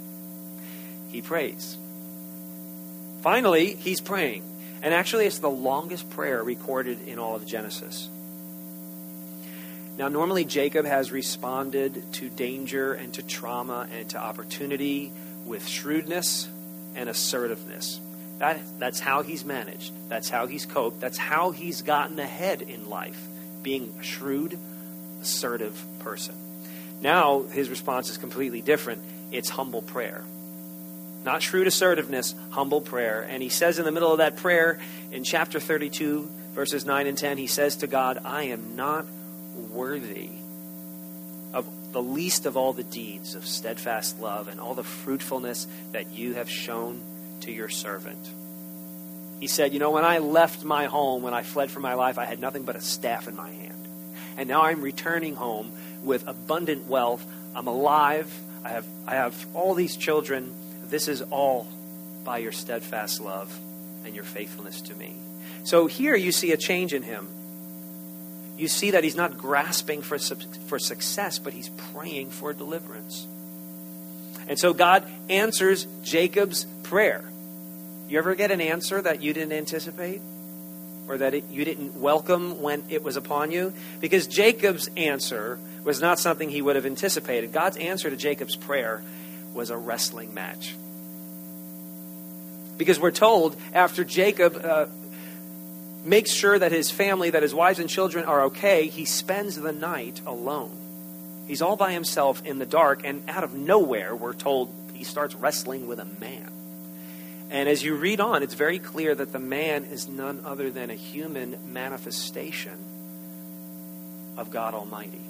He 1.10 1.22
prays. 1.22 1.78
Finally, 3.20 3.74
he's 3.74 4.00
praying. 4.00 4.42
And 4.82 4.92
actually, 4.92 5.26
it's 5.26 5.38
the 5.38 5.48
longest 5.48 6.10
prayer 6.10 6.42
recorded 6.42 7.06
in 7.06 7.20
all 7.20 7.36
of 7.36 7.46
Genesis. 7.46 8.08
Now, 10.00 10.08
normally 10.08 10.46
Jacob 10.46 10.86
has 10.86 11.12
responded 11.12 12.14
to 12.14 12.30
danger 12.30 12.94
and 12.94 13.12
to 13.12 13.22
trauma 13.22 13.86
and 13.92 14.08
to 14.08 14.18
opportunity 14.18 15.12
with 15.44 15.68
shrewdness 15.68 16.48
and 16.94 17.06
assertiveness. 17.06 18.00
That, 18.38 18.62
that's 18.78 18.98
how 18.98 19.20
he's 19.20 19.44
managed. 19.44 19.92
That's 20.08 20.30
how 20.30 20.46
he's 20.46 20.64
coped. 20.64 21.02
That's 21.02 21.18
how 21.18 21.50
he's 21.50 21.82
gotten 21.82 22.18
ahead 22.18 22.62
in 22.62 22.88
life, 22.88 23.20
being 23.60 23.94
a 24.00 24.02
shrewd, 24.02 24.58
assertive 25.20 25.78
person. 25.98 26.34
Now, 27.02 27.42
his 27.42 27.68
response 27.68 28.08
is 28.08 28.16
completely 28.16 28.62
different. 28.62 29.04
It's 29.32 29.50
humble 29.50 29.82
prayer. 29.82 30.24
Not 31.24 31.42
shrewd 31.42 31.66
assertiveness, 31.66 32.34
humble 32.52 32.80
prayer. 32.80 33.20
And 33.20 33.42
he 33.42 33.50
says 33.50 33.78
in 33.78 33.84
the 33.84 33.92
middle 33.92 34.12
of 34.12 34.16
that 34.16 34.36
prayer, 34.36 34.78
in 35.12 35.24
chapter 35.24 35.60
32, 35.60 36.26
verses 36.54 36.86
9 36.86 37.06
and 37.06 37.18
10, 37.18 37.36
he 37.36 37.46
says 37.46 37.76
to 37.76 37.86
God, 37.86 38.18
I 38.24 38.44
am 38.44 38.76
not 38.76 39.04
worthy 39.60 40.30
of 41.52 41.92
the 41.92 42.02
least 42.02 42.46
of 42.46 42.56
all 42.56 42.72
the 42.72 42.84
deeds 42.84 43.34
of 43.34 43.46
steadfast 43.46 44.20
love 44.20 44.48
and 44.48 44.60
all 44.60 44.74
the 44.74 44.84
fruitfulness 44.84 45.66
that 45.92 46.10
you 46.10 46.34
have 46.34 46.48
shown 46.48 47.00
to 47.40 47.52
your 47.52 47.68
servant. 47.68 48.28
He 49.40 49.46
said, 49.46 49.72
You 49.72 49.78
know, 49.78 49.90
when 49.90 50.04
I 50.04 50.18
left 50.18 50.64
my 50.64 50.84
home, 50.86 51.22
when 51.22 51.34
I 51.34 51.42
fled 51.42 51.70
for 51.70 51.80
my 51.80 51.94
life, 51.94 52.18
I 52.18 52.26
had 52.26 52.40
nothing 52.40 52.64
but 52.64 52.76
a 52.76 52.80
staff 52.80 53.26
in 53.26 53.34
my 53.34 53.50
hand. 53.50 53.88
And 54.36 54.48
now 54.48 54.62
I'm 54.62 54.82
returning 54.82 55.34
home 55.34 55.72
with 56.04 56.26
abundant 56.28 56.86
wealth. 56.86 57.24
I'm 57.54 57.66
alive. 57.66 58.32
I 58.64 58.70
have, 58.70 58.86
I 59.06 59.14
have 59.14 59.46
all 59.54 59.74
these 59.74 59.96
children. 59.96 60.54
This 60.84 61.08
is 61.08 61.22
all 61.22 61.66
by 62.24 62.38
your 62.38 62.52
steadfast 62.52 63.20
love 63.20 63.56
and 64.04 64.14
your 64.14 64.24
faithfulness 64.24 64.82
to 64.82 64.94
me. 64.94 65.16
So 65.64 65.86
here 65.86 66.14
you 66.14 66.32
see 66.32 66.52
a 66.52 66.56
change 66.56 66.92
in 66.92 67.02
him 67.02 67.28
you 68.60 68.68
see 68.68 68.90
that 68.90 69.02
he's 69.02 69.16
not 69.16 69.38
grasping 69.38 70.02
for, 70.02 70.18
for 70.18 70.78
success, 70.78 71.38
but 71.38 71.54
he's 71.54 71.70
praying 71.94 72.28
for 72.28 72.52
deliverance. 72.52 73.26
And 74.48 74.58
so 74.58 74.74
God 74.74 75.10
answers 75.30 75.86
Jacob's 76.02 76.66
prayer. 76.82 77.24
You 78.06 78.18
ever 78.18 78.34
get 78.34 78.50
an 78.50 78.60
answer 78.60 79.00
that 79.00 79.22
you 79.22 79.32
didn't 79.32 79.52
anticipate? 79.52 80.20
Or 81.08 81.16
that 81.18 81.32
it, 81.32 81.44
you 81.50 81.64
didn't 81.64 81.98
welcome 81.98 82.60
when 82.60 82.84
it 82.90 83.02
was 83.02 83.16
upon 83.16 83.50
you? 83.50 83.72
Because 83.98 84.26
Jacob's 84.26 84.90
answer 84.96 85.58
was 85.82 86.02
not 86.02 86.18
something 86.18 86.50
he 86.50 86.60
would 86.60 86.76
have 86.76 86.86
anticipated. 86.86 87.52
God's 87.52 87.78
answer 87.78 88.10
to 88.10 88.16
Jacob's 88.16 88.56
prayer 88.56 89.02
was 89.54 89.70
a 89.70 89.76
wrestling 89.76 90.34
match. 90.34 90.74
Because 92.76 93.00
we're 93.00 93.10
told 93.10 93.56
after 93.72 94.04
Jacob 94.04 94.60
uh, 94.62 94.86
makes 96.04 96.30
sure 96.30 96.58
that 96.58 96.72
his 96.72 96.90
family, 96.90 97.30
that 97.30 97.42
his 97.42 97.54
wives 97.54 97.78
and 97.78 97.88
children 97.88 98.24
are 98.24 98.42
okay, 98.44 98.88
he 98.88 99.04
spends 99.04 99.56
the 99.56 99.72
night 99.72 100.20
alone. 100.26 100.76
He's 101.46 101.62
all 101.62 101.76
by 101.76 101.92
himself 101.92 102.44
in 102.44 102.58
the 102.58 102.66
dark, 102.66 103.02
and 103.04 103.28
out 103.28 103.44
of 103.44 103.54
nowhere, 103.54 104.14
we're 104.14 104.34
told 104.34 104.72
he 104.94 105.04
starts 105.04 105.34
wrestling 105.34 105.88
with 105.88 105.98
a 105.98 106.04
man. 106.04 106.52
And 107.50 107.68
as 107.68 107.82
you 107.82 107.96
read 107.96 108.20
on, 108.20 108.44
it's 108.44 108.54
very 108.54 108.78
clear 108.78 109.14
that 109.14 109.32
the 109.32 109.40
man 109.40 109.84
is 109.84 110.06
none 110.06 110.42
other 110.44 110.70
than 110.70 110.90
a 110.90 110.94
human 110.94 111.72
manifestation 111.72 112.78
of 114.36 114.50
God 114.50 114.74
Almighty. 114.74 115.20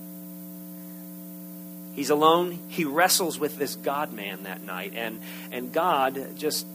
He's 1.95 2.11
alone. 2.11 2.59
He 2.69 2.85
wrestles 2.85 3.39
with 3.39 3.57
this 3.57 3.75
God 3.75 4.13
man 4.13 4.45
that 4.45 4.63
night. 4.63 4.93
And, 4.95 5.21
and 5.51 5.73
God 5.73 6.37
just 6.37 6.67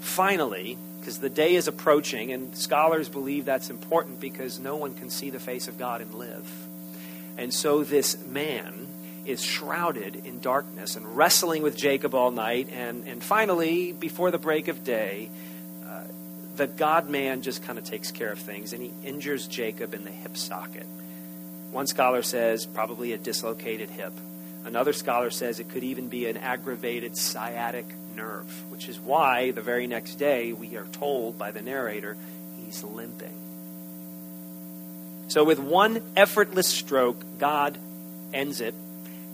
finally 0.00 0.76
because 1.04 1.18
the 1.18 1.28
day 1.28 1.54
is 1.54 1.68
approaching, 1.68 2.32
and 2.32 2.56
scholars 2.56 3.10
believe 3.10 3.44
that's 3.44 3.68
important 3.68 4.20
because 4.20 4.58
no 4.58 4.76
one 4.76 4.94
can 4.94 5.10
see 5.10 5.28
the 5.28 5.38
face 5.38 5.68
of 5.68 5.76
God 5.76 6.00
and 6.00 6.14
live. 6.14 6.50
And 7.36 7.52
so 7.52 7.84
this 7.84 8.16
man 8.24 8.86
is 9.26 9.44
shrouded 9.44 10.24
in 10.24 10.40
darkness 10.40 10.96
and 10.96 11.14
wrestling 11.14 11.62
with 11.62 11.76
Jacob 11.76 12.14
all 12.14 12.30
night. 12.30 12.70
And, 12.72 13.06
and 13.06 13.22
finally, 13.22 13.92
before 13.92 14.30
the 14.30 14.38
break 14.38 14.68
of 14.68 14.82
day, 14.82 15.28
uh, 15.86 16.04
the 16.56 16.66
God 16.66 17.10
man 17.10 17.42
just 17.42 17.62
kind 17.62 17.78
of 17.78 17.84
takes 17.84 18.10
care 18.10 18.32
of 18.32 18.38
things 18.38 18.72
and 18.72 18.82
he 18.82 18.90
injures 19.04 19.46
Jacob 19.46 19.92
in 19.92 20.04
the 20.04 20.10
hip 20.10 20.38
socket. 20.38 20.86
One 21.70 21.86
scholar 21.86 22.22
says 22.22 22.64
probably 22.64 23.12
a 23.12 23.18
dislocated 23.18 23.90
hip. 23.90 24.14
Another 24.64 24.94
scholar 24.94 25.28
says 25.28 25.60
it 25.60 25.68
could 25.68 25.84
even 25.84 26.08
be 26.08 26.28
an 26.28 26.38
aggravated 26.38 27.14
sciatic 27.14 27.84
nerve, 28.14 28.70
which 28.70 28.88
is 28.88 28.98
why 28.98 29.50
the 29.50 29.62
very 29.62 29.86
next 29.86 30.16
day 30.16 30.52
we 30.52 30.76
are 30.76 30.86
told 30.86 31.38
by 31.38 31.50
the 31.50 31.62
narrator 31.62 32.16
he's 32.56 32.82
limping. 32.82 33.38
So, 35.28 35.44
with 35.44 35.58
one 35.58 36.02
effortless 36.16 36.68
stroke, 36.68 37.38
God 37.38 37.78
ends 38.32 38.60
it 38.60 38.74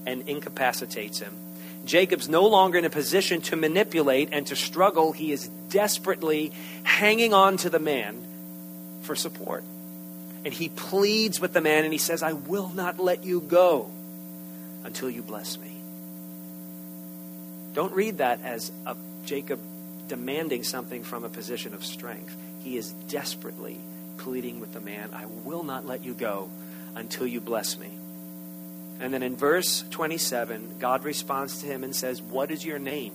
and 0.06 0.28
incapacitates 0.28 1.18
him. 1.18 1.34
Jacob's 1.84 2.28
no 2.28 2.46
longer 2.46 2.78
in 2.78 2.84
a 2.84 2.90
position 2.90 3.40
to 3.42 3.56
manipulate 3.56 4.28
and 4.32 4.46
to 4.48 4.56
struggle. 4.56 5.12
He 5.12 5.32
is 5.32 5.48
desperately 5.68 6.52
hanging 6.82 7.32
on 7.32 7.56
to 7.58 7.70
the 7.70 7.78
man 7.78 8.22
for 9.02 9.16
support. 9.16 9.64
And 10.44 10.52
he 10.52 10.68
pleads 10.68 11.40
with 11.40 11.52
the 11.52 11.60
man 11.60 11.84
and 11.84 11.92
he 11.92 11.98
says, 11.98 12.22
I 12.22 12.32
will 12.32 12.68
not 12.70 12.98
let 12.98 13.24
you 13.24 13.40
go 13.40 13.90
until 14.84 15.10
you 15.10 15.22
bless 15.22 15.58
me. 15.58 15.69
Don't 17.72 17.92
read 17.92 18.18
that 18.18 18.42
as 18.42 18.72
a 18.86 18.96
Jacob 19.24 19.60
demanding 20.08 20.64
something 20.64 21.04
from 21.04 21.24
a 21.24 21.28
position 21.28 21.72
of 21.72 21.84
strength. 21.84 22.36
He 22.60 22.76
is 22.76 22.92
desperately 23.08 23.78
pleading 24.18 24.60
with 24.60 24.72
the 24.72 24.80
man, 24.80 25.10
I 25.14 25.26
will 25.26 25.62
not 25.62 25.86
let 25.86 26.04
you 26.04 26.14
go 26.14 26.50
until 26.94 27.26
you 27.26 27.40
bless 27.40 27.78
me. 27.78 27.90
And 29.00 29.14
then 29.14 29.22
in 29.22 29.36
verse 29.36 29.82
27, 29.90 30.76
God 30.78 31.04
responds 31.04 31.60
to 31.60 31.66
him 31.66 31.84
and 31.84 31.96
says, 31.96 32.20
What 32.20 32.50
is 32.50 32.64
your 32.64 32.78
name? 32.78 33.12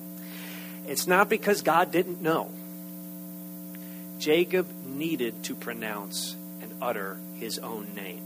It's 0.88 1.06
not 1.06 1.30
because 1.30 1.62
God 1.62 1.92
didn't 1.92 2.22
know. 2.22 2.50
Jacob 4.18 4.68
needed 4.86 5.44
to 5.44 5.56
pronounce 5.56 6.36
and 6.62 6.74
utter 6.82 7.18
his 7.36 7.60
own 7.60 7.94
name. 7.96 8.22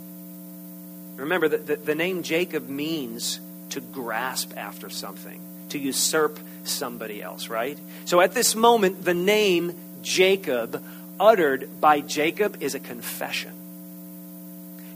Remember, 1.18 1.50
that 1.50 1.68
the, 1.68 1.76
the 1.76 1.96
name 1.96 2.24
Jacob 2.24 2.70
means 2.70 3.42
to 3.72 3.82
grasp 3.82 4.54
after 4.56 4.90
something 4.90 5.42
to 5.70 5.80
usurp 5.80 6.40
somebody 6.64 7.22
else, 7.22 7.48
right? 7.48 7.78
So 8.06 8.22
at 8.22 8.34
this 8.34 8.56
moment, 8.56 9.04
the 9.04 9.14
name 9.14 9.74
Jacob, 10.02 10.84
uttered 11.20 11.82
by 11.82 12.02
Jacob, 12.02 12.58
is 12.62 12.76
a 12.76 12.80
confession. 12.80 13.54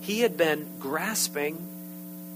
He 0.01 0.20
had 0.20 0.38
been 0.38 0.68
grasping 0.80 1.70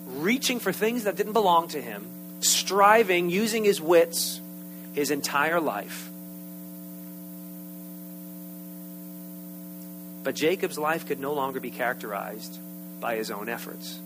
reaching 0.08 0.60
for 0.60 0.72
things 0.72 1.04
that 1.04 1.16
didn't 1.16 1.34
belong 1.34 1.68
to 1.70 1.82
him, 1.82 2.08
striving, 2.40 3.30
using 3.30 3.64
his 3.64 3.82
wits 3.82 4.42
his 4.94 5.12
entire 5.12 5.60
life. 5.60 6.10
But 10.24 10.36
Jacob's 10.36 10.78
life 10.78 11.06
could 11.06 11.20
no 11.20 11.34
longer 11.34 11.60
be 11.60 11.70
characterized 11.70 12.60
by 13.00 13.16
his 13.16 13.32
own 13.32 13.48
efforts. 13.48 14.00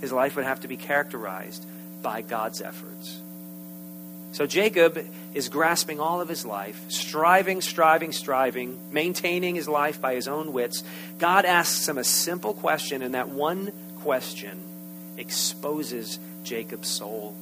His 0.00 0.12
life 0.12 0.36
would 0.36 0.44
have 0.44 0.60
to 0.60 0.68
be 0.68 0.76
characterized 0.76 1.64
by 2.02 2.22
God's 2.22 2.60
efforts. 2.60 3.20
So 4.32 4.46
Jacob 4.46 5.04
is 5.34 5.48
grasping 5.48 5.98
all 5.98 6.20
of 6.20 6.28
his 6.28 6.46
life, 6.46 6.80
striving, 6.88 7.60
striving, 7.60 8.12
striving, 8.12 8.92
maintaining 8.92 9.56
his 9.56 9.68
life 9.68 10.00
by 10.00 10.14
his 10.14 10.28
own 10.28 10.52
wits. 10.52 10.84
God 11.18 11.44
asks 11.44 11.88
him 11.88 11.98
a 11.98 12.04
simple 12.04 12.54
question, 12.54 13.02
and 13.02 13.14
that 13.14 13.28
one 13.28 13.72
question 14.02 14.60
exposes 15.16 16.18
Jacob's 16.44 16.88
soul 16.88 17.34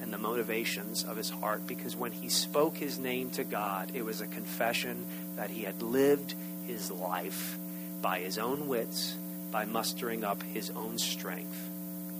and 0.00 0.12
the 0.12 0.18
motivations 0.18 1.04
of 1.04 1.16
his 1.16 1.30
heart 1.30 1.66
because 1.66 1.96
when 1.96 2.12
he 2.12 2.28
spoke 2.28 2.76
his 2.76 2.98
name 2.98 3.30
to 3.30 3.44
God, 3.44 3.92
it 3.94 4.04
was 4.04 4.20
a 4.20 4.26
confession 4.26 5.06
that 5.36 5.50
he 5.50 5.62
had 5.62 5.80
lived 5.82 6.34
his 6.66 6.90
life 6.90 7.56
by 8.02 8.20
his 8.20 8.36
own 8.38 8.68
wits, 8.68 9.16
by 9.50 9.64
mustering 9.64 10.24
up 10.24 10.42
his 10.42 10.70
own 10.70 10.98
strength, 10.98 11.70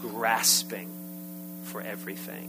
grasping 0.00 0.90
for 1.64 1.80
everything. 1.80 2.48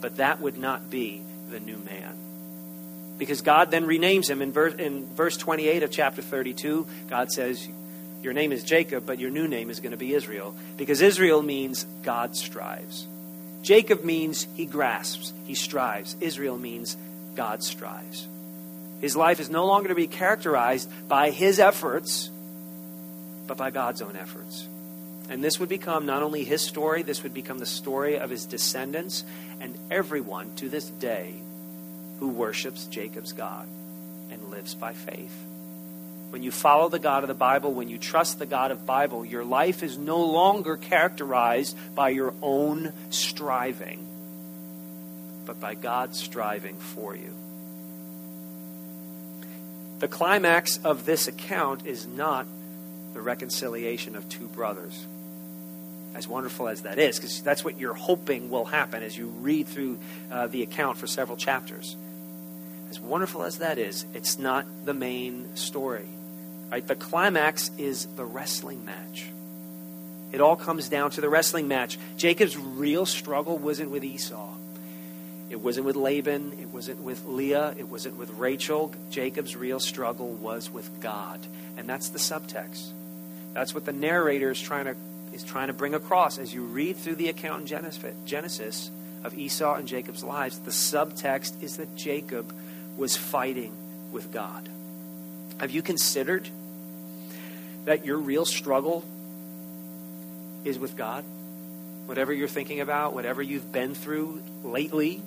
But 0.00 0.16
that 0.16 0.40
would 0.40 0.56
not 0.56 0.90
be 0.90 1.22
the 1.50 1.60
new 1.60 1.78
man. 1.78 2.14
Because 3.18 3.42
God 3.42 3.70
then 3.70 3.86
renames 3.86 4.30
him 4.30 4.40
in 4.40 4.52
verse, 4.52 4.74
in 4.74 5.06
verse 5.14 5.36
28 5.36 5.82
of 5.82 5.90
chapter 5.90 6.22
32. 6.22 6.86
God 7.08 7.30
says, 7.30 7.68
Your 8.22 8.32
name 8.32 8.50
is 8.50 8.64
Jacob, 8.64 9.04
but 9.04 9.18
your 9.18 9.30
new 9.30 9.46
name 9.46 9.68
is 9.68 9.80
going 9.80 9.90
to 9.90 9.98
be 9.98 10.14
Israel. 10.14 10.54
Because 10.78 11.02
Israel 11.02 11.42
means 11.42 11.84
God 12.02 12.34
strives. 12.34 13.06
Jacob 13.62 14.04
means 14.04 14.46
he 14.54 14.64
grasps, 14.64 15.34
he 15.44 15.54
strives. 15.54 16.16
Israel 16.20 16.56
means 16.56 16.96
God 17.34 17.62
strives. 17.62 18.26
His 19.00 19.16
life 19.16 19.40
is 19.40 19.50
no 19.50 19.66
longer 19.66 19.88
to 19.88 19.94
be 19.94 20.06
characterized 20.06 20.90
by 21.08 21.30
his 21.30 21.58
efforts, 21.58 22.30
but 23.46 23.56
by 23.56 23.70
God's 23.70 24.02
own 24.02 24.16
efforts. 24.16 24.66
And 25.30 25.44
this 25.44 25.60
would 25.60 25.68
become 25.68 26.06
not 26.06 26.24
only 26.24 26.42
his 26.42 26.60
story, 26.60 27.02
this 27.02 27.22
would 27.22 27.32
become 27.32 27.58
the 27.58 27.64
story 27.64 28.18
of 28.18 28.30
his 28.30 28.46
descendants 28.46 29.24
and 29.60 29.78
everyone 29.88 30.56
to 30.56 30.68
this 30.68 30.90
day 30.90 31.34
who 32.18 32.30
worships 32.30 32.86
Jacob's 32.86 33.32
God 33.32 33.68
and 34.30 34.50
lives 34.50 34.74
by 34.74 34.92
faith. 34.92 35.32
When 36.30 36.42
you 36.42 36.50
follow 36.50 36.88
the 36.88 36.98
God 36.98 37.22
of 37.22 37.28
the 37.28 37.34
Bible, 37.34 37.72
when 37.72 37.88
you 37.88 37.96
trust 37.96 38.40
the 38.40 38.46
God 38.46 38.72
of 38.72 38.84
Bible, 38.84 39.24
your 39.24 39.44
life 39.44 39.84
is 39.84 39.96
no 39.96 40.20
longer 40.24 40.76
characterized 40.76 41.76
by 41.94 42.08
your 42.08 42.34
own 42.42 42.92
striving, 43.10 44.04
but 45.46 45.60
by 45.60 45.74
God's 45.74 46.18
striving 46.18 46.74
for 46.74 47.14
you. 47.14 47.32
The 50.00 50.08
climax 50.08 50.78
of 50.78 51.04
this 51.04 51.28
account 51.28 51.86
is 51.86 52.04
not 52.04 52.48
the 53.14 53.20
reconciliation 53.20 54.16
of 54.16 54.28
two 54.28 54.48
brothers 54.48 55.06
as 56.14 56.26
wonderful 56.26 56.68
as 56.68 56.82
that 56.82 56.98
is, 56.98 57.16
because 57.16 57.42
that's 57.42 57.64
what 57.64 57.78
you're 57.78 57.94
hoping 57.94 58.50
will 58.50 58.64
happen 58.64 59.02
as 59.02 59.16
you 59.16 59.26
read 59.26 59.68
through 59.68 59.98
uh, 60.30 60.46
the 60.48 60.62
account 60.62 60.96
for 60.96 61.06
several 61.06 61.36
chapters. 61.36 61.96
As 62.90 62.98
wonderful 62.98 63.44
as 63.44 63.58
that 63.58 63.78
is, 63.78 64.04
it's 64.14 64.38
not 64.38 64.66
the 64.84 64.94
main 64.94 65.54
story. 65.56 66.08
Right? 66.70 66.86
The 66.86 66.96
climax 66.96 67.70
is 67.78 68.06
the 68.16 68.24
wrestling 68.24 68.84
match. 68.84 69.26
It 70.32 70.40
all 70.40 70.56
comes 70.56 70.88
down 70.88 71.10
to 71.12 71.20
the 71.20 71.28
wrestling 71.28 71.68
match. 71.68 71.98
Jacob's 72.16 72.56
real 72.56 73.06
struggle 73.06 73.58
wasn't 73.58 73.90
with 73.90 74.04
Esau. 74.04 74.54
It 75.50 75.60
wasn't 75.60 75.86
with 75.86 75.96
Laban. 75.96 76.58
It 76.60 76.68
wasn't 76.68 77.02
with 77.02 77.24
Leah. 77.26 77.74
It 77.76 77.88
wasn't 77.88 78.16
with 78.16 78.30
Rachel. 78.30 78.94
Jacob's 79.10 79.56
real 79.56 79.80
struggle 79.80 80.30
was 80.30 80.70
with 80.70 81.00
God. 81.00 81.40
And 81.76 81.88
that's 81.88 82.10
the 82.10 82.20
subtext. 82.20 82.92
That's 83.52 83.74
what 83.74 83.84
the 83.84 83.92
narrator 83.92 84.52
is 84.52 84.60
trying 84.60 84.84
to 84.84 84.94
is 85.32 85.42
trying 85.44 85.68
to 85.68 85.72
bring 85.72 85.94
across 85.94 86.38
as 86.38 86.52
you 86.52 86.64
read 86.64 86.96
through 86.96 87.16
the 87.16 87.28
account 87.28 87.70
in 87.70 88.16
Genesis 88.26 88.90
of 89.24 89.34
Esau 89.34 89.74
and 89.74 89.86
Jacob's 89.86 90.24
lives. 90.24 90.58
The 90.58 90.70
subtext 90.70 91.62
is 91.62 91.76
that 91.76 91.94
Jacob 91.96 92.54
was 92.96 93.16
fighting 93.16 93.72
with 94.12 94.32
God. 94.32 94.68
Have 95.58 95.70
you 95.70 95.82
considered 95.82 96.48
that 97.84 98.04
your 98.04 98.18
real 98.18 98.44
struggle 98.44 99.04
is 100.64 100.78
with 100.78 100.96
God? 100.96 101.24
Whatever 102.06 102.32
you're 102.32 102.48
thinking 102.48 102.80
about, 102.80 103.14
whatever 103.14 103.42
you've 103.42 103.70
been 103.70 103.94
through 103.94 104.42
lately, 104.64 105.22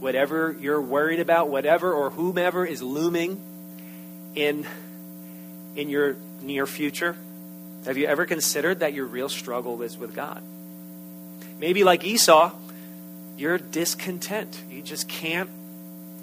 whatever 0.00 0.54
you're 0.60 0.80
worried 0.80 1.20
about, 1.20 1.48
whatever 1.48 1.92
or 1.92 2.10
whomever 2.10 2.66
is 2.66 2.82
looming 2.82 3.40
in, 4.34 4.66
in 5.74 5.88
your 5.88 6.16
near 6.42 6.66
future, 6.66 7.16
have 7.86 7.96
you 7.96 8.06
ever 8.06 8.26
considered 8.26 8.80
that 8.80 8.92
your 8.92 9.06
real 9.06 9.28
struggle 9.28 9.80
is 9.82 9.96
with 9.96 10.14
God? 10.14 10.42
Maybe 11.58 11.84
like 11.84 12.04
Esau, 12.04 12.52
you're 13.36 13.58
discontent. 13.58 14.62
You 14.70 14.82
just 14.82 15.08
can't 15.08 15.50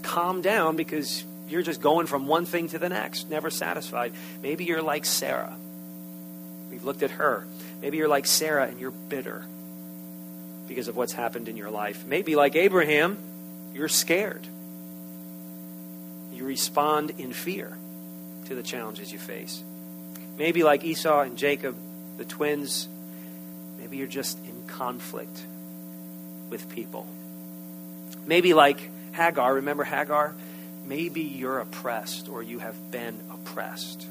calm 0.04 0.42
down 0.42 0.76
because 0.76 1.24
you're 1.48 1.62
just 1.62 1.82
going 1.82 2.08
from 2.08 2.28
one 2.28 2.46
thing 2.46 2.70
to 2.70 2.80
the 2.80 2.90
next, 2.90 3.30
never 3.30 3.50
satisfied. 3.50 4.14
Maybe 4.42 4.66
you're 4.66 4.82
like 4.82 5.06
Sarah. 5.06 5.56
We've 6.70 6.84
looked 6.84 7.04
at 7.04 7.12
her. 7.12 7.46
Maybe 7.82 7.98
you're 7.98 8.08
like 8.08 8.26
Sarah 8.26 8.68
and 8.68 8.80
you're 8.80 8.92
bitter 8.92 9.46
because 10.68 10.88
of 10.88 10.96
what's 10.96 11.14
happened 11.14 11.48
in 11.48 11.58
your 11.58 11.70
life. 11.70 12.06
Maybe 12.06 12.36
like 12.36 12.56
Abraham, 12.56 13.18
you're 13.74 13.88
scared. 13.88 14.48
You 16.32 16.46
respond 16.46 17.12
in 17.18 17.34
fear 17.34 17.78
to 18.46 18.56
the 18.56 18.64
challenges 18.64 19.12
you 19.12 19.20
face. 19.20 19.64
Maybe 20.38 20.64
like 20.64 20.84
Esau 20.84 21.22
and 21.22 21.38
Jacob, 21.38 21.76
the 22.18 22.26
twins, 22.26 22.88
maybe 23.80 23.98
you're 23.98 24.08
just 24.08 24.38
in 24.46 24.68
conflict 24.68 25.46
with 26.50 26.70
people. 26.70 27.08
Maybe 28.26 28.54
like 28.54 28.92
Hagar, 29.14 29.56
remember 29.56 29.84
Hagar? 29.84 30.36
Maybe 30.86 31.22
you're 31.22 31.60
oppressed 31.60 32.28
or 32.30 32.44
you 32.44 32.60
have 32.60 32.92
been 32.92 33.20
oppressed. 33.32 34.08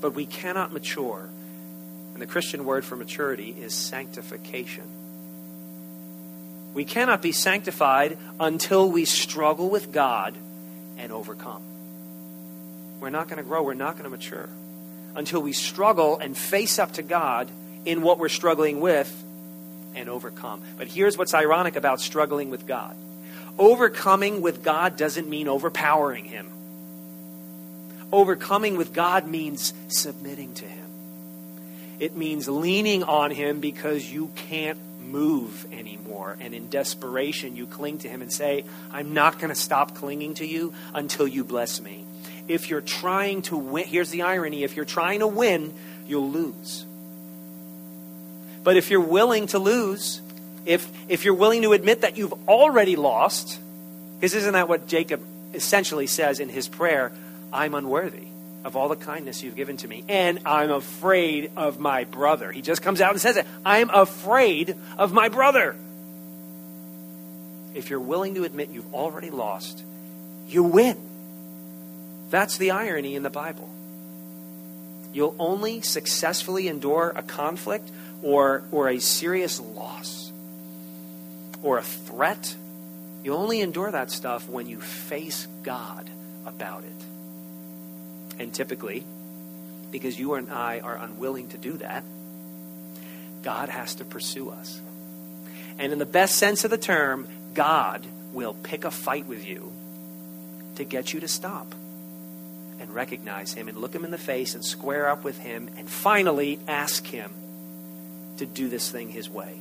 But 0.00 0.14
we 0.14 0.26
cannot 0.26 0.72
mature, 0.72 1.28
and 2.12 2.22
the 2.22 2.26
Christian 2.26 2.64
word 2.64 2.84
for 2.84 2.96
maturity 2.96 3.50
is 3.50 3.74
sanctification. 3.74 4.84
We 6.72 6.84
cannot 6.84 7.20
be 7.20 7.32
sanctified 7.32 8.16
until 8.38 8.90
we 8.90 9.04
struggle 9.04 9.68
with 9.68 9.92
God 9.92 10.36
and 10.96 11.10
overcome. 11.10 11.62
We're 13.00 13.10
not 13.10 13.28
going 13.28 13.38
to 13.38 13.48
grow. 13.48 13.62
We're 13.62 13.74
not 13.74 13.92
going 13.92 14.04
to 14.04 14.10
mature 14.10 14.48
until 15.14 15.40
we 15.40 15.52
struggle 15.52 16.18
and 16.18 16.36
face 16.36 16.78
up 16.78 16.92
to 16.92 17.02
God 17.02 17.50
in 17.84 18.02
what 18.02 18.18
we're 18.18 18.28
struggling 18.28 18.80
with 18.80 19.12
and 19.94 20.08
overcome. 20.08 20.62
But 20.76 20.88
here's 20.88 21.16
what's 21.16 21.34
ironic 21.34 21.76
about 21.76 22.00
struggling 22.00 22.50
with 22.50 22.66
God 22.66 22.96
overcoming 23.58 24.40
with 24.40 24.62
God 24.62 24.96
doesn't 24.96 25.28
mean 25.28 25.48
overpowering 25.48 26.24
Him. 26.24 26.48
Overcoming 28.12 28.76
with 28.76 28.92
God 28.92 29.26
means 29.26 29.74
submitting 29.88 30.54
to 30.54 30.64
Him. 30.64 30.86
It 31.98 32.16
means 32.16 32.48
leaning 32.48 33.02
on 33.02 33.32
Him 33.32 33.60
because 33.60 34.10
you 34.10 34.30
can't 34.36 34.78
move 35.02 35.66
anymore. 35.72 36.36
And 36.40 36.54
in 36.54 36.70
desperation, 36.70 37.56
you 37.56 37.66
cling 37.66 37.98
to 37.98 38.08
Him 38.08 38.22
and 38.22 38.32
say, 38.32 38.64
I'm 38.92 39.12
not 39.12 39.38
going 39.38 39.50
to 39.50 39.60
stop 39.60 39.96
clinging 39.96 40.34
to 40.34 40.46
you 40.46 40.72
until 40.94 41.26
you 41.26 41.44
bless 41.44 41.80
me 41.80 42.04
if 42.48 42.70
you're 42.70 42.80
trying 42.80 43.42
to 43.42 43.56
win, 43.56 43.86
here's 43.86 44.10
the 44.10 44.22
irony 44.22 44.64
if 44.64 44.74
you're 44.74 44.84
trying 44.84 45.20
to 45.20 45.26
win, 45.26 45.72
you'll 46.06 46.30
lose. 46.30 46.84
But 48.64 48.76
if 48.76 48.90
you're 48.90 49.00
willing 49.00 49.46
to 49.48 49.58
lose, 49.58 50.20
if, 50.66 50.90
if 51.08 51.24
you're 51.24 51.34
willing 51.34 51.62
to 51.62 51.72
admit 51.72 52.00
that 52.00 52.16
you've 52.16 52.34
already 52.48 52.96
lost, 52.96 53.60
because 54.16 54.34
isn't 54.34 54.52
that 54.54 54.68
what 54.68 54.86
Jacob 54.86 55.22
essentially 55.54 56.06
says 56.06 56.40
in 56.40 56.48
his 56.48 56.68
prayer? 56.68 57.12
I'm 57.52 57.74
unworthy 57.74 58.26
of 58.64 58.76
all 58.76 58.88
the 58.88 58.96
kindness 58.96 59.42
you've 59.42 59.56
given 59.56 59.76
to 59.78 59.88
me, 59.88 60.04
and 60.08 60.40
I'm 60.44 60.70
afraid 60.70 61.52
of 61.56 61.78
my 61.78 62.04
brother. 62.04 62.50
He 62.50 62.60
just 62.60 62.82
comes 62.82 63.00
out 63.00 63.12
and 63.12 63.20
says 63.20 63.36
it 63.36 63.46
I'm 63.64 63.88
afraid 63.90 64.76
of 64.98 65.12
my 65.12 65.28
brother. 65.28 65.76
If 67.74 67.90
you're 67.90 68.00
willing 68.00 68.34
to 68.34 68.44
admit 68.44 68.70
you've 68.70 68.92
already 68.92 69.30
lost, 69.30 69.82
you 70.48 70.64
win. 70.64 71.07
That's 72.30 72.58
the 72.58 72.72
irony 72.72 73.14
in 73.14 73.22
the 73.22 73.30
Bible. 73.30 73.70
You'll 75.12 75.36
only 75.38 75.80
successfully 75.80 76.68
endure 76.68 77.12
a 77.16 77.22
conflict 77.22 77.90
or, 78.22 78.64
or 78.70 78.88
a 78.88 78.98
serious 78.98 79.58
loss 79.58 80.30
or 81.62 81.78
a 81.78 81.82
threat. 81.82 82.54
You 83.24 83.34
only 83.34 83.60
endure 83.60 83.90
that 83.90 84.10
stuff 84.10 84.48
when 84.48 84.66
you 84.66 84.80
face 84.80 85.46
God 85.62 86.08
about 86.46 86.84
it. 86.84 88.38
And 88.38 88.52
typically, 88.52 89.04
because 89.90 90.18
you 90.18 90.34
and 90.34 90.50
I 90.50 90.80
are 90.80 90.96
unwilling 90.96 91.48
to 91.48 91.58
do 91.58 91.72
that, 91.78 92.04
God 93.42 93.70
has 93.70 93.96
to 93.96 94.04
pursue 94.04 94.50
us. 94.50 94.80
And 95.78 95.92
in 95.92 95.98
the 95.98 96.06
best 96.06 96.36
sense 96.36 96.64
of 96.64 96.70
the 96.70 96.78
term, 96.78 97.26
God 97.54 98.04
will 98.32 98.54
pick 98.54 98.84
a 98.84 98.90
fight 98.90 99.26
with 99.26 99.46
you 99.46 99.72
to 100.76 100.84
get 100.84 101.12
you 101.12 101.20
to 101.20 101.28
stop 101.28 101.74
and 102.80 102.94
recognize 102.94 103.52
Him 103.52 103.68
and 103.68 103.78
look 103.78 103.94
Him 103.94 104.04
in 104.04 104.10
the 104.10 104.18
face 104.18 104.54
and 104.54 104.64
square 104.64 105.08
up 105.08 105.24
with 105.24 105.38
Him 105.38 105.70
and 105.76 105.88
finally 105.88 106.58
ask 106.66 107.06
Him 107.06 107.32
to 108.38 108.46
do 108.46 108.68
this 108.68 108.90
thing 108.90 109.10
His 109.10 109.28
way. 109.28 109.60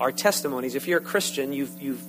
Our 0.00 0.12
testimonies, 0.12 0.74
if 0.74 0.88
you're 0.88 0.98
a 0.98 1.02
Christian, 1.02 1.52
you've, 1.52 1.80
you've 1.80 2.02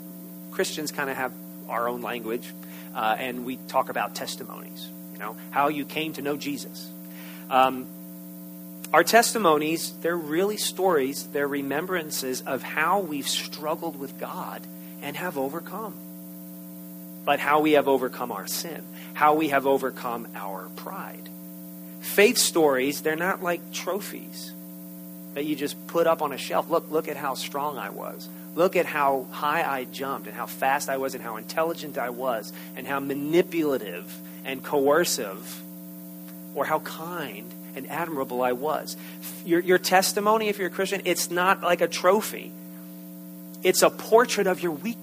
Christians 0.51 0.91
kind 0.91 1.09
of 1.09 1.17
have 1.17 1.31
our 1.69 1.87
own 1.87 2.01
language, 2.01 2.47
uh, 2.95 3.15
and 3.17 3.45
we 3.45 3.57
talk 3.67 3.89
about 3.89 4.15
testimonies, 4.15 4.87
you 5.13 5.19
know, 5.19 5.35
how 5.51 5.69
you 5.69 5.85
came 5.85 6.13
to 6.13 6.21
know 6.21 6.37
Jesus. 6.37 6.89
Um, 7.49 7.87
our 8.93 9.03
testimonies, 9.03 9.91
they're 10.01 10.15
really 10.15 10.57
stories, 10.57 11.27
they're 11.27 11.47
remembrances 11.47 12.41
of 12.41 12.61
how 12.61 12.99
we've 12.99 13.27
struggled 13.27 13.97
with 13.97 14.19
God 14.19 14.61
and 15.01 15.17
have 15.17 15.37
overcome. 15.37 15.95
But 17.25 17.39
how 17.39 17.61
we 17.61 17.73
have 17.73 17.87
overcome 17.87 18.31
our 18.31 18.47
sin, 18.47 18.83
how 19.13 19.35
we 19.35 19.49
have 19.49 19.65
overcome 19.65 20.27
our 20.35 20.69
pride. 20.75 21.29
Faith 22.01 22.37
stories, 22.37 23.01
they're 23.01 23.15
not 23.15 23.41
like 23.41 23.71
trophies 23.71 24.51
that 25.33 25.45
you 25.45 25.55
just 25.55 25.87
put 25.87 26.05
up 26.05 26.21
on 26.21 26.33
a 26.33 26.37
shelf. 26.37 26.69
Look, 26.69 26.91
look 26.91 27.07
at 27.07 27.17
how 27.17 27.33
strong 27.35 27.77
I 27.77 27.89
was. 27.89 28.27
Look 28.55 28.75
at 28.75 28.85
how 28.85 29.25
high 29.31 29.63
I 29.63 29.85
jumped 29.85 30.27
and 30.27 30.35
how 30.35 30.45
fast 30.45 30.89
I 30.89 30.97
was 30.97 31.15
and 31.15 31.23
how 31.23 31.37
intelligent 31.37 31.97
I 31.97 32.09
was 32.09 32.53
and 32.75 32.85
how 32.85 32.99
manipulative 32.99 34.13
and 34.45 34.63
coercive 34.63 35.61
or 36.53 36.65
how 36.65 36.79
kind 36.79 37.51
and 37.75 37.89
admirable 37.89 38.41
I 38.43 38.51
was. 38.51 38.95
Your, 39.45 39.59
your 39.59 39.79
testimony, 39.79 40.49
if 40.49 40.59
you're 40.59 40.67
a 40.67 40.71
Christian, 40.71 41.01
it's 41.05 41.31
not 41.31 41.61
like 41.61 41.81
a 41.81 41.87
trophy, 41.87 42.51
it's 43.63 43.81
a 43.81 43.89
portrait 43.89 44.45
of 44.45 44.61
your 44.61 44.73
weakness. 44.73 45.02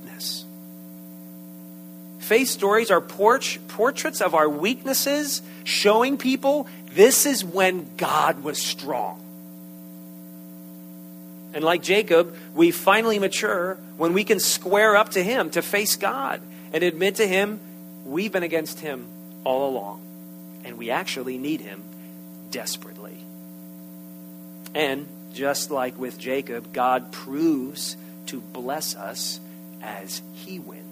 Faith 2.31 2.47
stories 2.47 2.93
are 2.93 3.01
port- 3.01 3.59
portraits 3.67 4.21
of 4.21 4.37
our 4.37 4.49
weaknesses, 4.49 5.43
showing 5.65 6.17
people 6.17 6.69
this 6.93 7.27
is 7.27 7.45
when 7.45 7.91
God 7.97 8.45
was 8.45 8.63
strong. 8.63 9.21
And 11.55 11.65
like 11.65 11.83
Jacob, 11.83 12.37
we 12.55 12.71
finally 12.71 13.19
mature 13.19 13.79
when 13.97 14.13
we 14.13 14.23
can 14.23 14.39
square 14.39 14.97
up 14.97 15.09
to 15.09 15.25
Him 15.25 15.51
to 15.51 15.61
face 15.61 15.97
God 15.97 16.41
and 16.73 16.85
admit 16.85 17.17
to 17.17 17.27
Him 17.27 17.59
we've 18.05 18.31
been 18.31 18.45
against 18.45 18.79
Him 18.79 19.07
all 19.43 19.69
along. 19.69 20.01
And 20.65 20.79
we 20.79 20.91
actually 20.91 21.37
need 21.37 21.61
Him 21.61 21.83
desperately. 22.53 23.19
And 24.73 25.09
just 25.33 25.73
like 25.73 25.99
with 25.99 26.17
Jacob, 26.17 26.73
God 26.73 27.11
proves 27.11 27.97
to 28.27 28.41
bless 28.41 28.95
us 28.95 29.41
as 29.83 30.23
He 30.35 30.61
wins. 30.61 30.90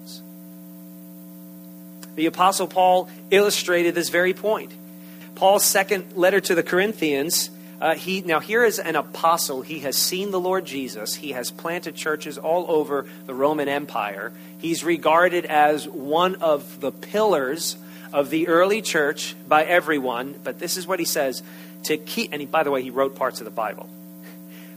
The 2.15 2.25
Apostle 2.25 2.67
Paul 2.67 3.09
illustrated 3.31 3.95
this 3.95 4.09
very 4.09 4.33
point. 4.33 4.71
Paul's 5.35 5.63
second 5.63 6.17
letter 6.17 6.41
to 6.41 6.55
the 6.55 6.63
Corinthians 6.63 7.49
uh, 7.81 7.95
he 7.95 8.21
now 8.21 8.39
here 8.39 8.63
is 8.63 8.77
an 8.77 8.95
apostle. 8.95 9.61
He 9.61 9.79
has 9.79 9.95
seen 9.95 10.31
the 10.31 10.39
Lord 10.39 10.65
Jesus. 10.65 11.15
He 11.15 11.31
has 11.31 11.49
planted 11.49 11.95
churches 11.95 12.37
all 12.37 12.69
over 12.69 13.05
the 13.25 13.33
Roman 13.33 13.69
Empire. 13.69 14.33
He's 14.57 14.83
regarded 14.83 15.45
as 15.45 15.87
one 15.87 16.35
of 16.35 16.81
the 16.81 16.91
pillars 16.91 17.77
of 18.11 18.29
the 18.29 18.49
early 18.49 18.81
church 18.81 19.35
by 19.47 19.63
everyone. 19.63 20.35
But 20.43 20.59
this 20.59 20.75
is 20.75 20.85
what 20.85 20.99
he 20.99 21.05
says 21.05 21.41
to 21.83 21.95
keep. 21.97 22.33
And 22.33 22.41
he, 22.41 22.45
by 22.45 22.63
the 22.63 22.71
way, 22.71 22.81
he 22.81 22.89
wrote 22.89 23.15
parts 23.15 23.39
of 23.39 23.45
the 23.45 23.51
Bible. 23.51 23.89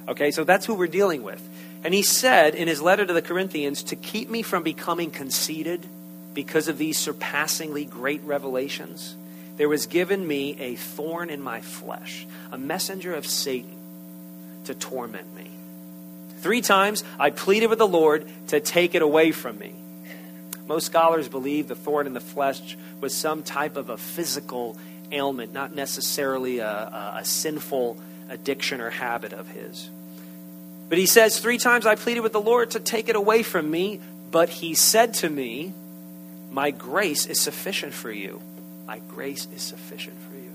Okay, 0.08 0.30
so 0.30 0.44
that's 0.44 0.66
who 0.66 0.74
we're 0.74 0.86
dealing 0.86 1.22
with. 1.22 1.42
And 1.84 1.92
he 1.92 2.02
said 2.02 2.54
in 2.54 2.68
his 2.68 2.80
letter 2.80 3.04
to 3.04 3.12
the 3.12 3.22
Corinthians 3.22 3.82
to 3.84 3.96
keep 3.96 4.30
me 4.30 4.42
from 4.42 4.62
becoming 4.62 5.10
conceited 5.10 5.88
because 6.34 6.68
of 6.68 6.78
these 6.78 6.98
surpassingly 6.98 7.84
great 7.84 8.22
revelations 8.24 9.16
there 9.56 9.68
was 9.68 9.86
given 9.86 10.26
me 10.26 10.56
a 10.58 10.74
thorn 10.76 11.30
in 11.30 11.42
my 11.42 11.60
flesh, 11.60 12.26
a 12.50 12.58
messenger 12.58 13.14
of 13.14 13.26
Satan 13.26 13.76
to 14.64 14.74
torment 14.74 15.34
me. 15.34 15.50
Three 16.40 16.62
times 16.62 17.04
I 17.18 17.30
pleaded 17.30 17.68
with 17.68 17.78
the 17.78 17.86
Lord 17.86 18.26
to 18.48 18.60
take 18.60 18.94
it 18.94 19.02
away 19.02 19.30
from 19.30 19.58
me. 19.58 19.74
Most 20.66 20.86
scholars 20.86 21.28
believe 21.28 21.68
the 21.68 21.76
thorn 21.76 22.06
in 22.06 22.14
the 22.14 22.20
flesh 22.20 22.76
was 23.00 23.14
some 23.14 23.42
type 23.42 23.76
of 23.76 23.90
a 23.90 23.96
physical 23.96 24.76
ailment, 25.10 25.52
not 25.52 25.74
necessarily 25.74 26.58
a, 26.58 26.68
a, 26.68 27.16
a 27.20 27.24
sinful 27.24 27.98
addiction 28.30 28.80
or 28.80 28.90
habit 28.90 29.32
of 29.32 29.48
his. 29.48 29.90
But 30.88 30.98
he 30.98 31.06
says, 31.06 31.38
Three 31.38 31.58
times 31.58 31.84
I 31.84 31.96
pleaded 31.96 32.20
with 32.20 32.32
the 32.32 32.40
Lord 32.40 32.72
to 32.72 32.80
take 32.80 33.08
it 33.08 33.16
away 33.16 33.42
from 33.42 33.70
me, 33.70 34.00
but 34.30 34.48
he 34.48 34.74
said 34.74 35.14
to 35.14 35.28
me, 35.28 35.74
My 36.52 36.70
grace 36.70 37.26
is 37.26 37.40
sufficient 37.40 37.94
for 37.94 38.12
you 38.12 38.40
my 38.92 38.98
grace 39.08 39.48
is 39.54 39.62
sufficient 39.62 40.18
for 40.28 40.36
you. 40.36 40.52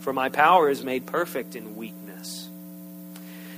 For 0.00 0.12
my 0.12 0.28
power 0.28 0.68
is 0.68 0.84
made 0.84 1.06
perfect 1.06 1.56
in 1.56 1.76
weakness. 1.76 2.48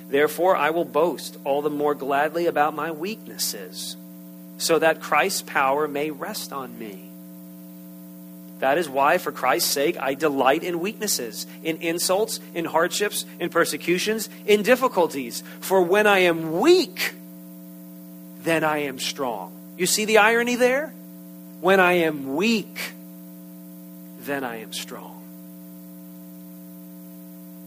Therefore, 0.09 0.57
I 0.57 0.70
will 0.70 0.87
boast 0.87 1.37
all 1.44 1.61
the 1.61 1.68
more 1.68 1.94
gladly 1.94 2.46
about 2.46 2.74
my 2.74 2.92
weaknesses, 2.92 3.96
so 4.57 4.78
that 4.78 5.02
Christ's 5.02 5.42
power 5.42 5.87
may 5.87 6.11
rest 6.11 6.52
on 6.52 6.78
me. 6.78 7.11
That 8.61 8.78
is 8.78 8.88
why, 8.88 9.18
for 9.18 9.33
Christ's 9.33 9.70
sake, 9.70 9.98
I 9.98 10.14
delight 10.14 10.62
in 10.62 10.80
weaknesses, 10.80 11.46
in 11.62 11.78
insults, 11.78 12.40
in 12.54 12.64
hardships, 12.64 13.26
in 13.38 13.50
persecutions, 13.50 14.30
in 14.46 14.62
difficulties. 14.62 15.42
For 15.61 15.83
when 15.83 16.07
I 16.07 16.20
am 16.20 16.61
weak, 16.61 17.12
then 18.40 18.64
I 18.64 18.85
am 18.85 18.98
strong. 18.98 19.52
You 19.76 19.85
see 19.85 20.04
the 20.04 20.18
irony 20.18 20.57
there? 20.57 20.94
When 21.64 21.81
I 21.81 21.94
am 21.94 22.37
weak, 22.37 22.92
then 24.20 24.44
I 24.44 24.57
am 24.57 24.74
strong. 24.74 25.22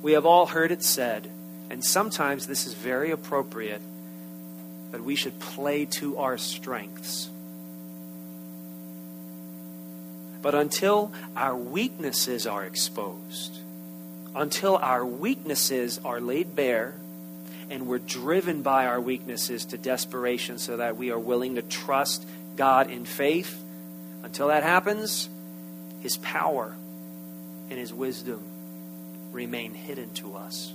We 0.04 0.12
have 0.12 0.24
all 0.24 0.46
heard 0.46 0.72
it 0.72 0.84
said, 0.84 1.28
and 1.72 1.84
sometimes 1.84 2.46
this 2.46 2.68
is 2.68 2.76
very 2.76 3.10
appropriate, 3.10 3.82
that 4.92 5.04
we 5.04 5.16
should 5.16 5.40
play 5.40 5.86
to 5.86 6.20
our 6.20 6.38
strengths. 6.38 7.28
But 10.44 10.54
until 10.54 11.12
our 11.36 11.56
weaknesses 11.56 12.46
are 12.46 12.66
exposed, 12.66 13.58
until 14.36 14.78
our 14.78 15.04
weaknesses 15.04 16.00
are 16.06 16.22
laid 16.22 16.56
bare, 16.56 16.94
and 17.72 17.88
we're 17.88 17.98
driven 17.98 18.62
by 18.62 18.86
our 18.86 19.02
weaknesses 19.02 19.66
to 19.66 19.78
desperation 19.80 20.60
so 20.60 20.78
that 20.78 20.98
we 20.98 21.10
are 21.10 21.18
willing 21.18 21.56
to 21.56 21.64
trust 21.64 22.28
God 22.56 22.92
in 22.92 23.04
faith, 23.04 23.64
until 24.28 24.50
that 24.50 24.64
happens, 24.64 25.30
his 26.02 26.18
power 26.18 26.76
and 27.70 27.80
his 27.80 27.94
wisdom 27.94 28.42
remain 29.32 29.74
hidden 29.74 30.14
to 30.16 30.36
us. 30.36 30.74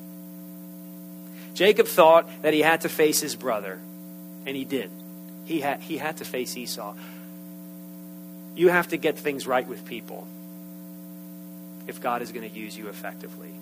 Jacob 1.52 1.86
thought 1.86 2.26
that 2.40 2.54
he 2.54 2.60
had 2.60 2.80
to 2.80 2.88
face 2.88 3.20
his 3.20 3.36
brother, 3.36 3.78
and 4.46 4.56
he 4.56 4.64
did. 4.64 4.90
He 5.44 5.60
had, 5.60 5.82
he 5.82 5.98
had 5.98 6.16
to 6.16 6.24
face 6.24 6.56
Esau. 6.56 6.94
You 8.54 8.68
have 8.68 8.88
to 8.88 8.96
get 8.96 9.18
things 9.18 9.46
right 9.46 9.68
with 9.68 9.84
people 9.84 10.26
if 11.86 12.00
God 12.00 12.22
is 12.22 12.32
going 12.32 12.48
to 12.48 12.58
use 12.58 12.74
you 12.74 12.88
effectively. 12.88 13.52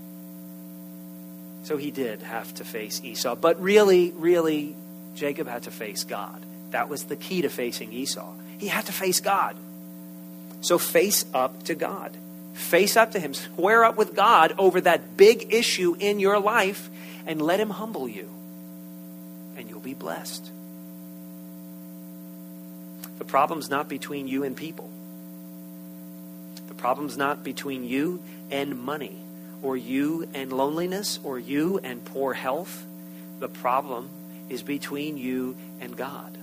So 1.64 1.76
he 1.76 1.90
did 1.90 2.22
have 2.22 2.54
to 2.54 2.64
face 2.64 3.00
Esau. 3.02 3.34
But 3.34 3.60
really, 3.60 4.12
really, 4.12 4.76
Jacob 5.16 5.48
had 5.48 5.64
to 5.64 5.72
face 5.72 6.04
God. 6.04 6.46
That 6.70 6.88
was 6.88 7.04
the 7.04 7.16
key 7.16 7.42
to 7.42 7.48
facing 7.48 7.92
Esau. 7.92 8.32
He 8.58 8.68
had 8.68 8.86
to 8.86 8.92
face 8.92 9.20
God. 9.20 9.56
So 10.60 10.78
face 10.78 11.24
up 11.32 11.62
to 11.64 11.74
God. 11.74 12.16
Face 12.54 12.96
up 12.96 13.12
to 13.12 13.20
Him. 13.20 13.34
Square 13.34 13.84
up 13.84 13.96
with 13.96 14.14
God 14.14 14.54
over 14.58 14.80
that 14.80 15.16
big 15.16 15.52
issue 15.52 15.96
in 15.98 16.20
your 16.20 16.38
life 16.38 16.90
and 17.26 17.40
let 17.40 17.60
Him 17.60 17.70
humble 17.70 18.08
you. 18.08 18.30
And 19.56 19.68
you'll 19.68 19.80
be 19.80 19.94
blessed. 19.94 20.50
The 23.18 23.24
problem's 23.24 23.70
not 23.70 23.88
between 23.88 24.28
you 24.28 24.44
and 24.44 24.56
people. 24.56 24.90
The 26.68 26.74
problem's 26.74 27.16
not 27.16 27.44
between 27.44 27.84
you 27.84 28.22
and 28.50 28.78
money, 28.78 29.16
or 29.62 29.76
you 29.76 30.28
and 30.34 30.52
loneliness, 30.52 31.20
or 31.22 31.38
you 31.38 31.78
and 31.82 32.04
poor 32.04 32.32
health. 32.32 32.84
The 33.38 33.48
problem 33.48 34.08
is 34.48 34.62
between 34.62 35.18
you 35.18 35.56
and 35.80 35.96
God 35.96 36.39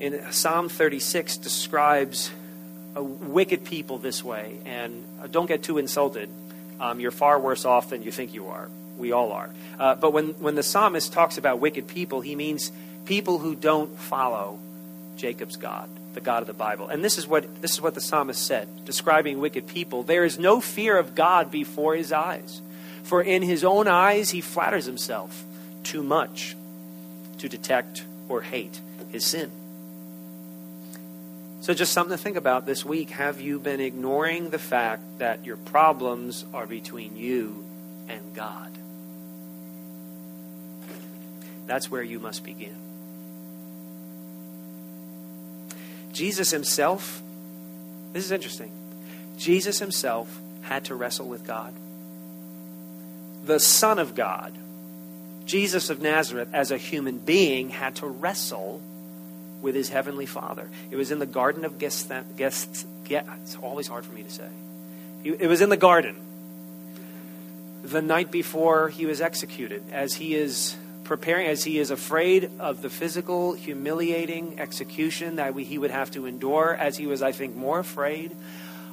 in 0.00 0.32
Psalm 0.32 0.68
36 0.68 1.36
describes 1.38 2.30
a 2.94 3.02
wicked 3.02 3.64
people 3.64 3.98
this 3.98 4.22
way. 4.22 4.58
And 4.64 5.04
uh, 5.20 5.26
don't 5.26 5.46
get 5.46 5.62
too 5.62 5.78
insulted. 5.78 6.28
Um, 6.80 7.00
you're 7.00 7.10
far 7.10 7.38
worse 7.38 7.64
off 7.64 7.90
than 7.90 8.02
you 8.02 8.10
think 8.10 8.34
you 8.34 8.48
are. 8.48 8.68
We 8.98 9.12
all 9.12 9.32
are. 9.32 9.50
Uh, 9.78 9.94
but 9.94 10.12
when, 10.12 10.28
when 10.40 10.54
the 10.54 10.62
psalmist 10.62 11.12
talks 11.12 11.38
about 11.38 11.60
wicked 11.60 11.88
people, 11.88 12.20
he 12.20 12.36
means 12.36 12.72
people 13.04 13.38
who 13.38 13.54
don't 13.54 13.98
follow 13.98 14.58
Jacob's 15.16 15.56
God, 15.56 15.88
the 16.14 16.20
God 16.20 16.42
of 16.42 16.46
the 16.46 16.52
Bible. 16.52 16.88
And 16.88 17.04
this 17.04 17.18
is 17.18 17.26
what 17.26 17.62
this 17.62 17.72
is 17.72 17.80
what 17.80 17.94
the 17.94 18.00
psalmist 18.00 18.44
said, 18.44 18.84
describing 18.84 19.40
wicked 19.40 19.66
people. 19.66 20.02
There 20.02 20.24
is 20.24 20.38
no 20.38 20.60
fear 20.60 20.98
of 20.98 21.14
God 21.14 21.50
before 21.50 21.94
his 21.94 22.12
eyes. 22.12 22.60
For 23.04 23.22
in 23.22 23.42
his 23.42 23.64
own 23.64 23.88
eyes 23.88 24.30
he 24.30 24.40
flatters 24.40 24.84
himself 24.84 25.44
too 25.82 26.02
much 26.02 26.56
to 27.38 27.48
detect 27.48 28.04
or 28.28 28.42
hate 28.42 28.80
his 29.10 29.24
sin. 29.24 29.50
So, 31.62 31.72
just 31.72 31.92
something 31.92 32.16
to 32.16 32.20
think 32.20 32.36
about 32.36 32.66
this 32.66 32.84
week. 32.84 33.10
Have 33.10 33.40
you 33.40 33.60
been 33.60 33.78
ignoring 33.78 34.50
the 34.50 34.58
fact 34.58 35.20
that 35.20 35.46
your 35.46 35.56
problems 35.56 36.44
are 36.52 36.66
between 36.66 37.16
you 37.16 37.64
and 38.08 38.34
God? 38.34 38.76
That's 41.68 41.88
where 41.88 42.02
you 42.02 42.18
must 42.18 42.42
begin. 42.42 42.74
Jesus 46.12 46.50
himself, 46.50 47.22
this 48.12 48.24
is 48.24 48.32
interesting. 48.32 48.72
Jesus 49.38 49.78
himself 49.78 50.36
had 50.62 50.86
to 50.86 50.96
wrestle 50.96 51.28
with 51.28 51.46
God. 51.46 51.72
The 53.44 53.60
Son 53.60 54.00
of 54.00 54.16
God, 54.16 54.52
Jesus 55.44 55.90
of 55.90 56.02
Nazareth, 56.02 56.48
as 56.52 56.72
a 56.72 56.76
human 56.76 57.18
being, 57.18 57.68
had 57.68 57.94
to 57.96 58.08
wrestle 58.08 58.82
with 59.62 59.74
his 59.74 59.88
heavenly 59.88 60.26
Father. 60.26 60.68
It 60.90 60.96
was 60.96 61.10
in 61.10 61.18
the 61.18 61.26
Garden 61.26 61.64
of 61.64 61.78
Gethsemane. 61.78 62.26
It's 62.36 63.56
always 63.62 63.86
hard 63.86 64.04
for 64.04 64.12
me 64.12 64.24
to 64.24 64.30
say. 64.30 64.48
It 65.24 65.46
was 65.46 65.60
in 65.60 65.68
the 65.70 65.76
garden 65.76 66.16
the 67.82 68.02
night 68.02 68.30
before 68.30 68.88
he 68.88 69.06
was 69.06 69.20
executed, 69.20 69.82
as 69.90 70.14
he 70.14 70.34
is 70.34 70.76
preparing, 71.04 71.48
as 71.48 71.64
he 71.64 71.78
is 71.78 71.90
afraid 71.90 72.50
of 72.58 72.80
the 72.80 72.90
physical, 72.90 73.54
humiliating 73.54 74.60
execution 74.60 75.36
that 75.36 75.54
we, 75.54 75.64
he 75.64 75.78
would 75.78 75.90
have 75.90 76.10
to 76.12 76.26
endure, 76.26 76.76
as 76.78 76.96
he 76.96 77.06
was, 77.06 77.22
I 77.22 77.32
think, 77.32 77.56
more 77.56 77.78
afraid 77.78 78.34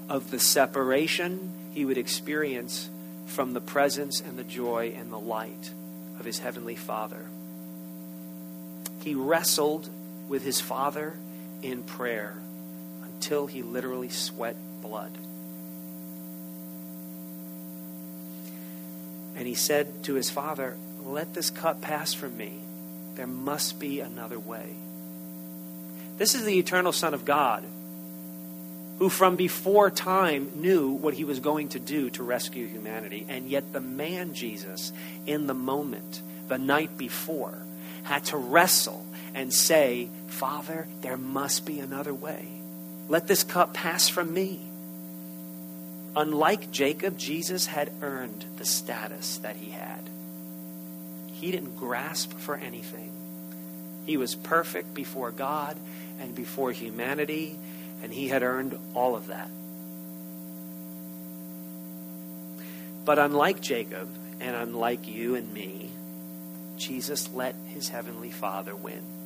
of 0.08 0.32
the 0.32 0.40
separation 0.40 1.52
he 1.72 1.86
would 1.86 1.98
experience 1.98 2.90
from 3.28 3.54
the 3.54 3.62
presence 3.62 4.22
and 4.22 4.40
the 4.40 4.44
joy 4.44 4.94
and 4.98 5.12
the 5.12 5.20
light 5.20 5.72
of 6.20 6.26
his 6.26 6.40
heavenly 6.40 6.76
Father. 6.76 7.26
He 9.02 9.14
wrestled 9.14 9.90
with 10.30 10.44
his 10.44 10.62
Father 10.62 11.18
in 11.62 11.84
prayer 11.84 12.38
until 13.04 13.48
he 13.48 13.64
literally 13.64 14.10
sweat 14.10 14.56
blood. 14.82 15.12
And 19.36 19.48
he 19.48 19.56
said 19.56 20.04
to 20.04 20.14
his 20.14 20.30
Father, 20.30 20.78
let 21.04 21.34
this 21.34 21.50
cup 21.50 21.82
pass 21.82 22.14
from 22.14 22.38
me. 22.38 22.60
There 23.16 23.28
must 23.28 23.80
be 23.80 24.00
another 24.00 24.40
way. 24.40 24.76
This 26.18 26.36
is 26.36 26.44
the 26.44 26.60
eternal 26.60 26.92
Son 26.92 27.14
of 27.14 27.26
God, 27.26 27.64
who 29.00 29.10
from 29.10 29.38
before 29.38 29.90
time 29.90 30.52
knew 30.56 30.90
what 30.92 31.14
he 31.14 31.24
was 31.24 31.40
going 31.40 31.70
to 31.70 31.80
do 31.80 32.10
to 32.12 32.24
rescue 32.24 32.68
humanity. 32.68 33.26
And 33.30 33.50
yet, 33.50 33.72
the 33.72 33.80
man 33.80 34.34
Jesus, 34.34 34.92
in 35.26 35.48
the 35.48 35.54
moment, 35.54 36.22
the 36.50 36.58
night 36.58 36.98
before, 36.98 37.58
had 38.04 38.26
to 38.26 38.38
wrestle 38.38 39.06
and 39.40 39.54
say, 39.54 40.10
Father, 40.28 40.86
there 41.00 41.16
must 41.16 41.66
be 41.66 41.80
another 41.80 42.14
way. 42.14 42.46
Let 43.08 43.26
this 43.26 43.42
cup 43.42 43.74
pass 43.74 44.10
from 44.10 44.34
me. 44.34 44.60
Unlike 46.14 46.72
Jacob, 46.72 47.18
Jesus 47.18 47.66
had 47.66 47.90
earned 48.02 48.44
the 48.58 48.66
status 48.66 49.38
that 49.38 49.56
he 49.56 49.72
had. 49.72 50.10
He 51.32 51.52
didn't 51.52 51.78
grasp 51.78 52.34
for 52.34 52.58
anything. 52.58 53.14
He 54.06 54.18
was 54.18 54.36
perfect 54.36 54.94
before 54.94 55.32
God 55.32 55.80
and 56.20 56.36
before 56.36 56.74
humanity, 56.74 57.58
and 58.04 58.12
he 58.12 58.28
had 58.28 58.44
earned 58.44 58.78
all 58.94 59.16
of 59.16 59.28
that. 59.28 59.50
But 63.06 63.20
unlike 63.20 63.62
Jacob, 63.62 64.10
and 64.42 64.54
unlike 64.54 65.08
you 65.08 65.36
and 65.36 65.54
me, 65.54 65.92
Jesus 66.76 67.30
let 67.34 67.56
his 67.68 67.88
heavenly 67.88 68.32
Father 68.32 68.76
win. 68.76 69.19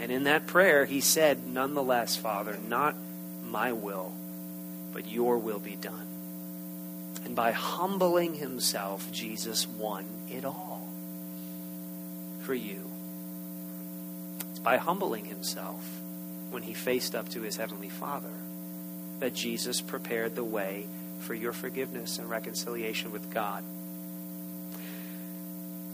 And 0.00 0.10
in 0.10 0.24
that 0.24 0.46
prayer, 0.46 0.86
he 0.86 1.02
said, 1.02 1.46
Nonetheless, 1.46 2.16
Father, 2.16 2.58
not 2.66 2.96
my 3.44 3.72
will, 3.72 4.12
but 4.94 5.06
your 5.06 5.36
will 5.36 5.58
be 5.58 5.76
done. 5.76 6.06
And 7.26 7.36
by 7.36 7.52
humbling 7.52 8.34
himself, 8.34 9.12
Jesus 9.12 9.68
won 9.68 10.06
it 10.30 10.46
all 10.46 10.88
for 12.40 12.54
you. 12.54 12.90
It's 14.50 14.58
by 14.58 14.78
humbling 14.78 15.26
himself 15.26 15.84
when 16.50 16.62
he 16.62 16.72
faced 16.72 17.14
up 17.14 17.28
to 17.30 17.42
his 17.42 17.58
heavenly 17.58 17.90
Father 17.90 18.32
that 19.18 19.34
Jesus 19.34 19.82
prepared 19.82 20.34
the 20.34 20.42
way 20.42 20.86
for 21.20 21.34
your 21.34 21.52
forgiveness 21.52 22.18
and 22.18 22.30
reconciliation 22.30 23.12
with 23.12 23.30
God. 23.30 23.62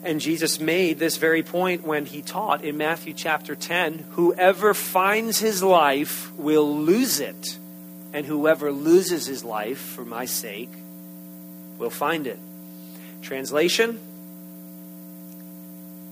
And 0.07 0.21
Jesus 0.21 0.61
made 0.61 0.99
this 0.99 1.17
very 1.17 1.43
point 1.43 1.85
when 1.87 2.07
he 2.07 2.23
taught 2.23 2.65
in 2.65 2.77
Matthew 2.77 3.13
chapter 3.13 3.55
10 3.55 4.07
whoever 4.13 4.73
finds 4.73 5.41
his 5.41 5.63
life 5.63 6.33
will 6.35 6.79
lose 6.79 7.21
it, 7.21 7.59
and 8.13 8.25
whoever 8.25 8.73
loses 8.73 9.27
his 9.27 9.45
life 9.45 9.79
for 9.79 10.05
my 10.05 10.25
sake 10.25 10.71
We'll 11.79 11.91
find 11.91 12.27
it. 12.27 12.39
Translation 13.23 13.99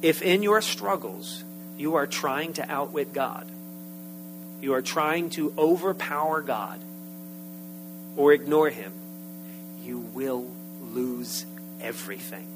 If 0.03 0.23
in 0.23 0.43
your 0.43 0.61
struggles 0.61 1.45
you 1.79 1.95
are 1.95 2.07
trying 2.07 2.55
to 2.55 2.71
outwit 2.71 3.13
God, 3.13 3.51
you 4.61 4.75
are 4.75 4.83
trying 4.83 5.31
to 5.31 5.53
overpower 5.57 6.41
God 6.43 6.81
or 8.17 8.33
ignore 8.33 8.71
Him, 8.71 8.93
you 9.83 9.99
will 9.99 10.51
lose 10.93 11.45
everything. 11.81 12.54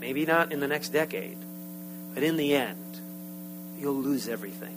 Maybe 0.00 0.26
not 0.26 0.52
in 0.52 0.60
the 0.60 0.68
next 0.68 0.90
decade, 0.90 1.38
but 2.14 2.22
in 2.22 2.36
the 2.36 2.54
end, 2.54 3.00
you'll 3.78 3.94
lose 3.94 4.28
everything. 4.28 4.76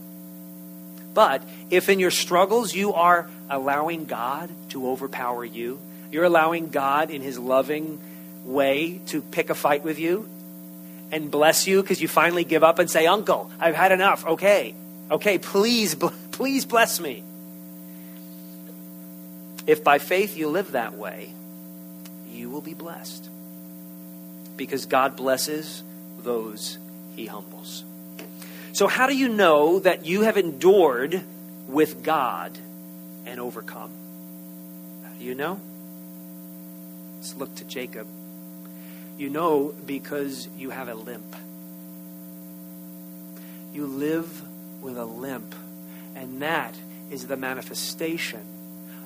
But 1.14 1.44
if 1.70 1.90
in 1.90 2.00
your 2.00 2.12
struggles 2.12 2.74
you 2.74 2.94
are 2.94 3.30
allowing 3.50 4.06
God 4.06 4.50
to 4.70 4.90
overpower 4.90 5.44
you, 5.44 5.80
you're 6.12 6.24
allowing 6.24 6.70
God, 6.70 7.12
in 7.12 7.22
His 7.22 7.38
loving 7.38 8.00
way, 8.46 9.02
to 9.08 9.22
pick 9.22 9.50
a 9.50 9.56
fight 9.56 9.84
with 9.84 10.00
you 10.00 10.28
and 11.12 11.30
bless 11.30 11.68
you 11.68 11.82
because 11.82 12.02
you 12.02 12.08
finally 12.08 12.44
give 12.44 12.64
up 12.64 12.80
and 12.80 12.90
say, 12.90 13.06
Uncle, 13.08 13.52
I've 13.60 13.76
had 13.76 13.92
enough. 13.92 14.26
Okay. 14.26 14.76
Okay, 15.12 15.38
please, 15.40 15.96
please 16.32 16.66
bless 16.66 17.00
me. 17.00 17.24
If 19.66 19.84
by 19.84 20.00
faith 20.00 20.38
you 20.38 20.50
live 20.50 20.72
that 20.72 20.96
way, 20.96 21.34
you 22.32 22.50
will 22.50 22.62
be 22.62 22.74
blessed. 22.74 23.29
Because 24.60 24.86
God 24.86 25.16
blesses 25.16 25.84
those 26.22 26.80
he 27.16 27.28
humbles. 27.28 27.86
So, 28.74 28.88
how 28.88 29.08
do 29.08 29.16
you 29.16 29.30
know 29.30 29.80
that 29.80 30.06
you 30.06 30.24
have 30.24 30.36
endured 30.36 31.24
with 31.66 32.04
God 32.04 32.58
and 33.26 33.40
overcome? 33.40 33.90
How 35.06 35.14
do 35.14 35.24
you 35.24 35.34
know? 35.34 35.62
Let's 37.16 37.36
look 37.36 37.56
to 37.56 37.64
Jacob. 37.64 38.06
You 39.18 39.30
know 39.30 39.74
because 39.86 40.50
you 40.58 40.72
have 40.72 40.90
a 40.90 40.94
limp. 40.94 41.38
You 43.74 43.86
live 43.88 44.42
with 44.82 44.98
a 44.98 45.06
limp, 45.06 45.56
and 46.16 46.42
that 46.42 46.76
is 47.10 47.28
the 47.28 47.38
manifestation 47.38 48.42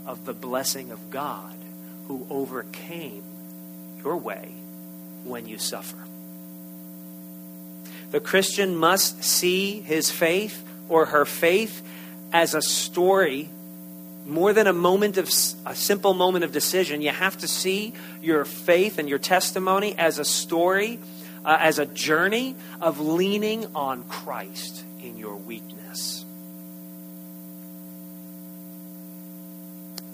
of 0.08 0.26
the 0.26 0.34
blessing 0.34 0.90
of 0.90 1.12
God 1.12 1.56
who 2.08 2.26
overcame 2.32 3.24
your 4.04 4.18
way 4.18 4.63
when 5.24 5.48
you 5.48 5.58
suffer. 5.58 5.98
The 8.12 8.20
Christian 8.20 8.76
must 8.76 9.24
see 9.24 9.82
his 9.82 10.12
faith 10.12 10.64
or 10.90 11.08
her 11.08 11.26
faith 11.26 11.82
as 12.32 12.54
a 12.54 12.62
story 12.62 13.50
more 14.26 14.54
than 14.54 14.68
a 14.68 14.74
moment 14.74 15.18
of 15.18 15.28
a 15.66 15.76
simple 15.76 16.14
moment 16.14 16.46
of 16.46 16.52
decision 16.52 17.02
you 17.02 17.10
have 17.10 17.38
to 17.38 17.48
see 17.48 17.94
your 18.22 18.46
faith 18.46 18.98
and 18.98 19.10
your 19.10 19.20
testimony 19.20 19.98
as 19.98 20.18
a 20.18 20.26
story 20.26 21.00
uh, 21.44 21.58
as 21.60 21.78
a 21.78 21.86
journey 21.86 22.56
of 22.80 23.00
leaning 23.00 23.68
on 23.76 24.04
christ 24.04 24.84
in 25.02 25.18
your 25.18 25.36
weakness 25.36 26.24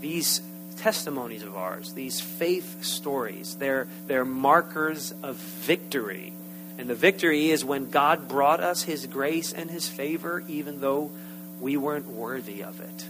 these 0.02 0.42
testimonies 0.80 1.44
of 1.44 1.56
ours 1.56 1.94
these 1.94 2.20
faith 2.20 2.84
stories 2.84 3.56
they're, 3.56 3.88
they're 4.08 4.26
markers 4.26 5.14
of 5.24 5.36
victory 5.36 6.34
and 6.78 6.90
the 6.90 6.96
victory 6.96 7.50
is 7.50 7.66
when 7.66 7.90
god 7.90 8.28
brought 8.28 8.60
us 8.60 8.84
his 8.84 9.06
grace 9.06 9.52
and 9.54 9.70
his 9.70 9.88
favor 9.88 10.44
even 10.48 10.80
though 10.80 11.12
we 11.60 11.76
weren't 11.76 12.08
worthy 12.08 12.64
of 12.64 12.80
it 12.80 13.10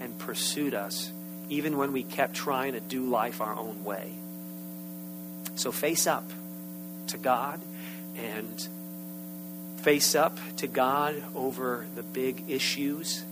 and 0.00 0.16
pursued 0.18 0.74
us 0.74 1.10
even 1.48 1.78
when 1.78 1.92
we 1.92 2.02
kept 2.02 2.34
trying 2.34 2.72
to 2.72 2.80
do 2.80 3.08
life 3.08 3.40
our 3.40 3.56
own 3.56 3.84
way. 3.84 4.12
So 5.54 5.72
face 5.72 6.06
up 6.06 6.24
to 7.08 7.18
God 7.18 7.60
and 8.16 8.68
face 9.78 10.14
up 10.14 10.38
to 10.56 10.66
God 10.66 11.22
over 11.34 11.86
the 11.94 12.02
big 12.02 12.44
issues 12.48 13.24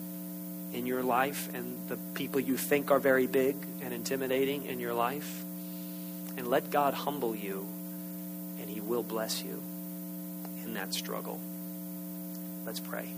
in 0.73 0.87
your 0.87 1.03
life 1.03 1.53
and 1.55 1.77
the 1.89 1.97
people 2.15 2.41
you 2.41 2.57
think 2.57 2.91
are 2.91 2.99
very 2.99 3.27
big 3.27 3.57
and 3.83 3.93
intimidating 3.93 4.67
in 4.67 4.81
your 4.81 4.95
life. 4.95 5.45
And 6.37 6.49
let 6.49 6.71
God 6.71 6.93
humble 6.93 7.35
you, 7.35 7.67
and 8.61 8.69
He 8.69 8.81
will 8.81 9.03
bless 9.03 9.43
you 9.43 9.63
in 10.65 10.75
that 10.75 10.93
struggle. 10.93 11.41
Let's 12.67 12.81
pray. 12.81 13.09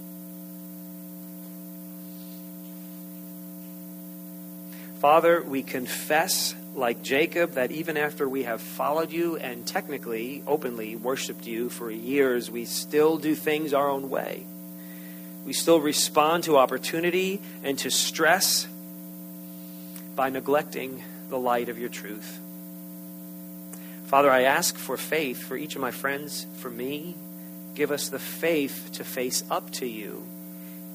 Father, 5.00 5.42
we 5.42 5.62
confess, 5.62 6.56
like 6.74 7.02
Jacob, 7.02 7.52
that 7.52 7.70
even 7.70 7.96
after 7.96 8.28
we 8.28 8.42
have 8.42 8.60
followed 8.60 9.12
you 9.12 9.36
and 9.36 9.64
technically, 9.64 10.42
openly 10.44 10.96
worshiped 10.96 11.46
you 11.46 11.68
for 11.68 11.88
years, 11.88 12.50
we 12.50 12.64
still 12.64 13.16
do 13.16 13.36
things 13.36 13.72
our 13.72 13.88
own 13.88 14.10
way. 14.10 14.44
We 15.44 15.52
still 15.52 15.80
respond 15.80 16.44
to 16.44 16.58
opportunity 16.58 17.40
and 17.62 17.78
to 17.78 17.90
stress 17.90 18.66
by 20.14 20.30
neglecting 20.30 21.02
the 21.30 21.38
light 21.38 21.68
of 21.68 21.78
your 21.78 21.88
truth. 21.88 22.38
Father, 24.06 24.30
I 24.30 24.42
ask 24.42 24.76
for 24.76 24.96
faith 24.96 25.42
for 25.42 25.56
each 25.56 25.74
of 25.74 25.80
my 25.80 25.90
friends, 25.90 26.46
for 26.58 26.70
me. 26.70 27.14
Give 27.74 27.90
us 27.92 28.08
the 28.08 28.18
faith 28.18 28.90
to 28.94 29.04
face 29.04 29.44
up 29.50 29.70
to 29.72 29.86
you 29.86 30.22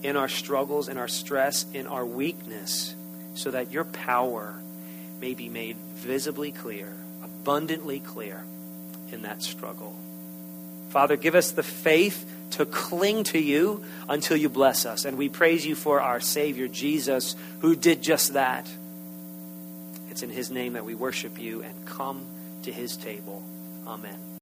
in 0.01 0.17
our 0.17 0.27
struggles, 0.27 0.89
in 0.89 0.97
our 0.97 1.07
stress, 1.07 1.65
in 1.73 1.87
our 1.87 2.05
weakness 2.05 2.95
so 3.35 3.51
that 3.51 3.71
your 3.71 3.85
power 3.85 4.55
may 5.19 5.33
be 5.33 5.49
made 5.49 5.77
visibly 5.95 6.51
clear, 6.51 6.93
abundantly 7.23 7.99
clear 7.99 8.43
in 9.11 9.23
that 9.23 9.41
struggle. 9.41 9.97
Father, 10.89 11.15
give 11.15 11.35
us 11.35 11.51
the 11.51 11.63
faith 11.63 12.29
to 12.51 12.65
cling 12.65 13.23
to 13.25 13.39
you 13.39 13.83
until 14.07 14.37
you 14.37 14.49
bless 14.49 14.85
us. 14.85 15.05
And 15.05 15.17
we 15.17 15.29
praise 15.29 15.65
you 15.65 15.75
for 15.75 15.99
our 16.01 16.19
Savior, 16.19 16.67
Jesus, 16.67 17.35
who 17.61 17.75
did 17.75 18.01
just 18.01 18.33
that. 18.33 18.67
It's 20.09 20.21
in 20.21 20.29
his 20.29 20.51
name 20.51 20.73
that 20.73 20.85
we 20.85 20.93
worship 20.93 21.39
you 21.39 21.63
and 21.63 21.85
come 21.85 22.25
to 22.63 22.71
his 22.71 22.95
table. 22.95 23.43
Amen. 23.87 24.32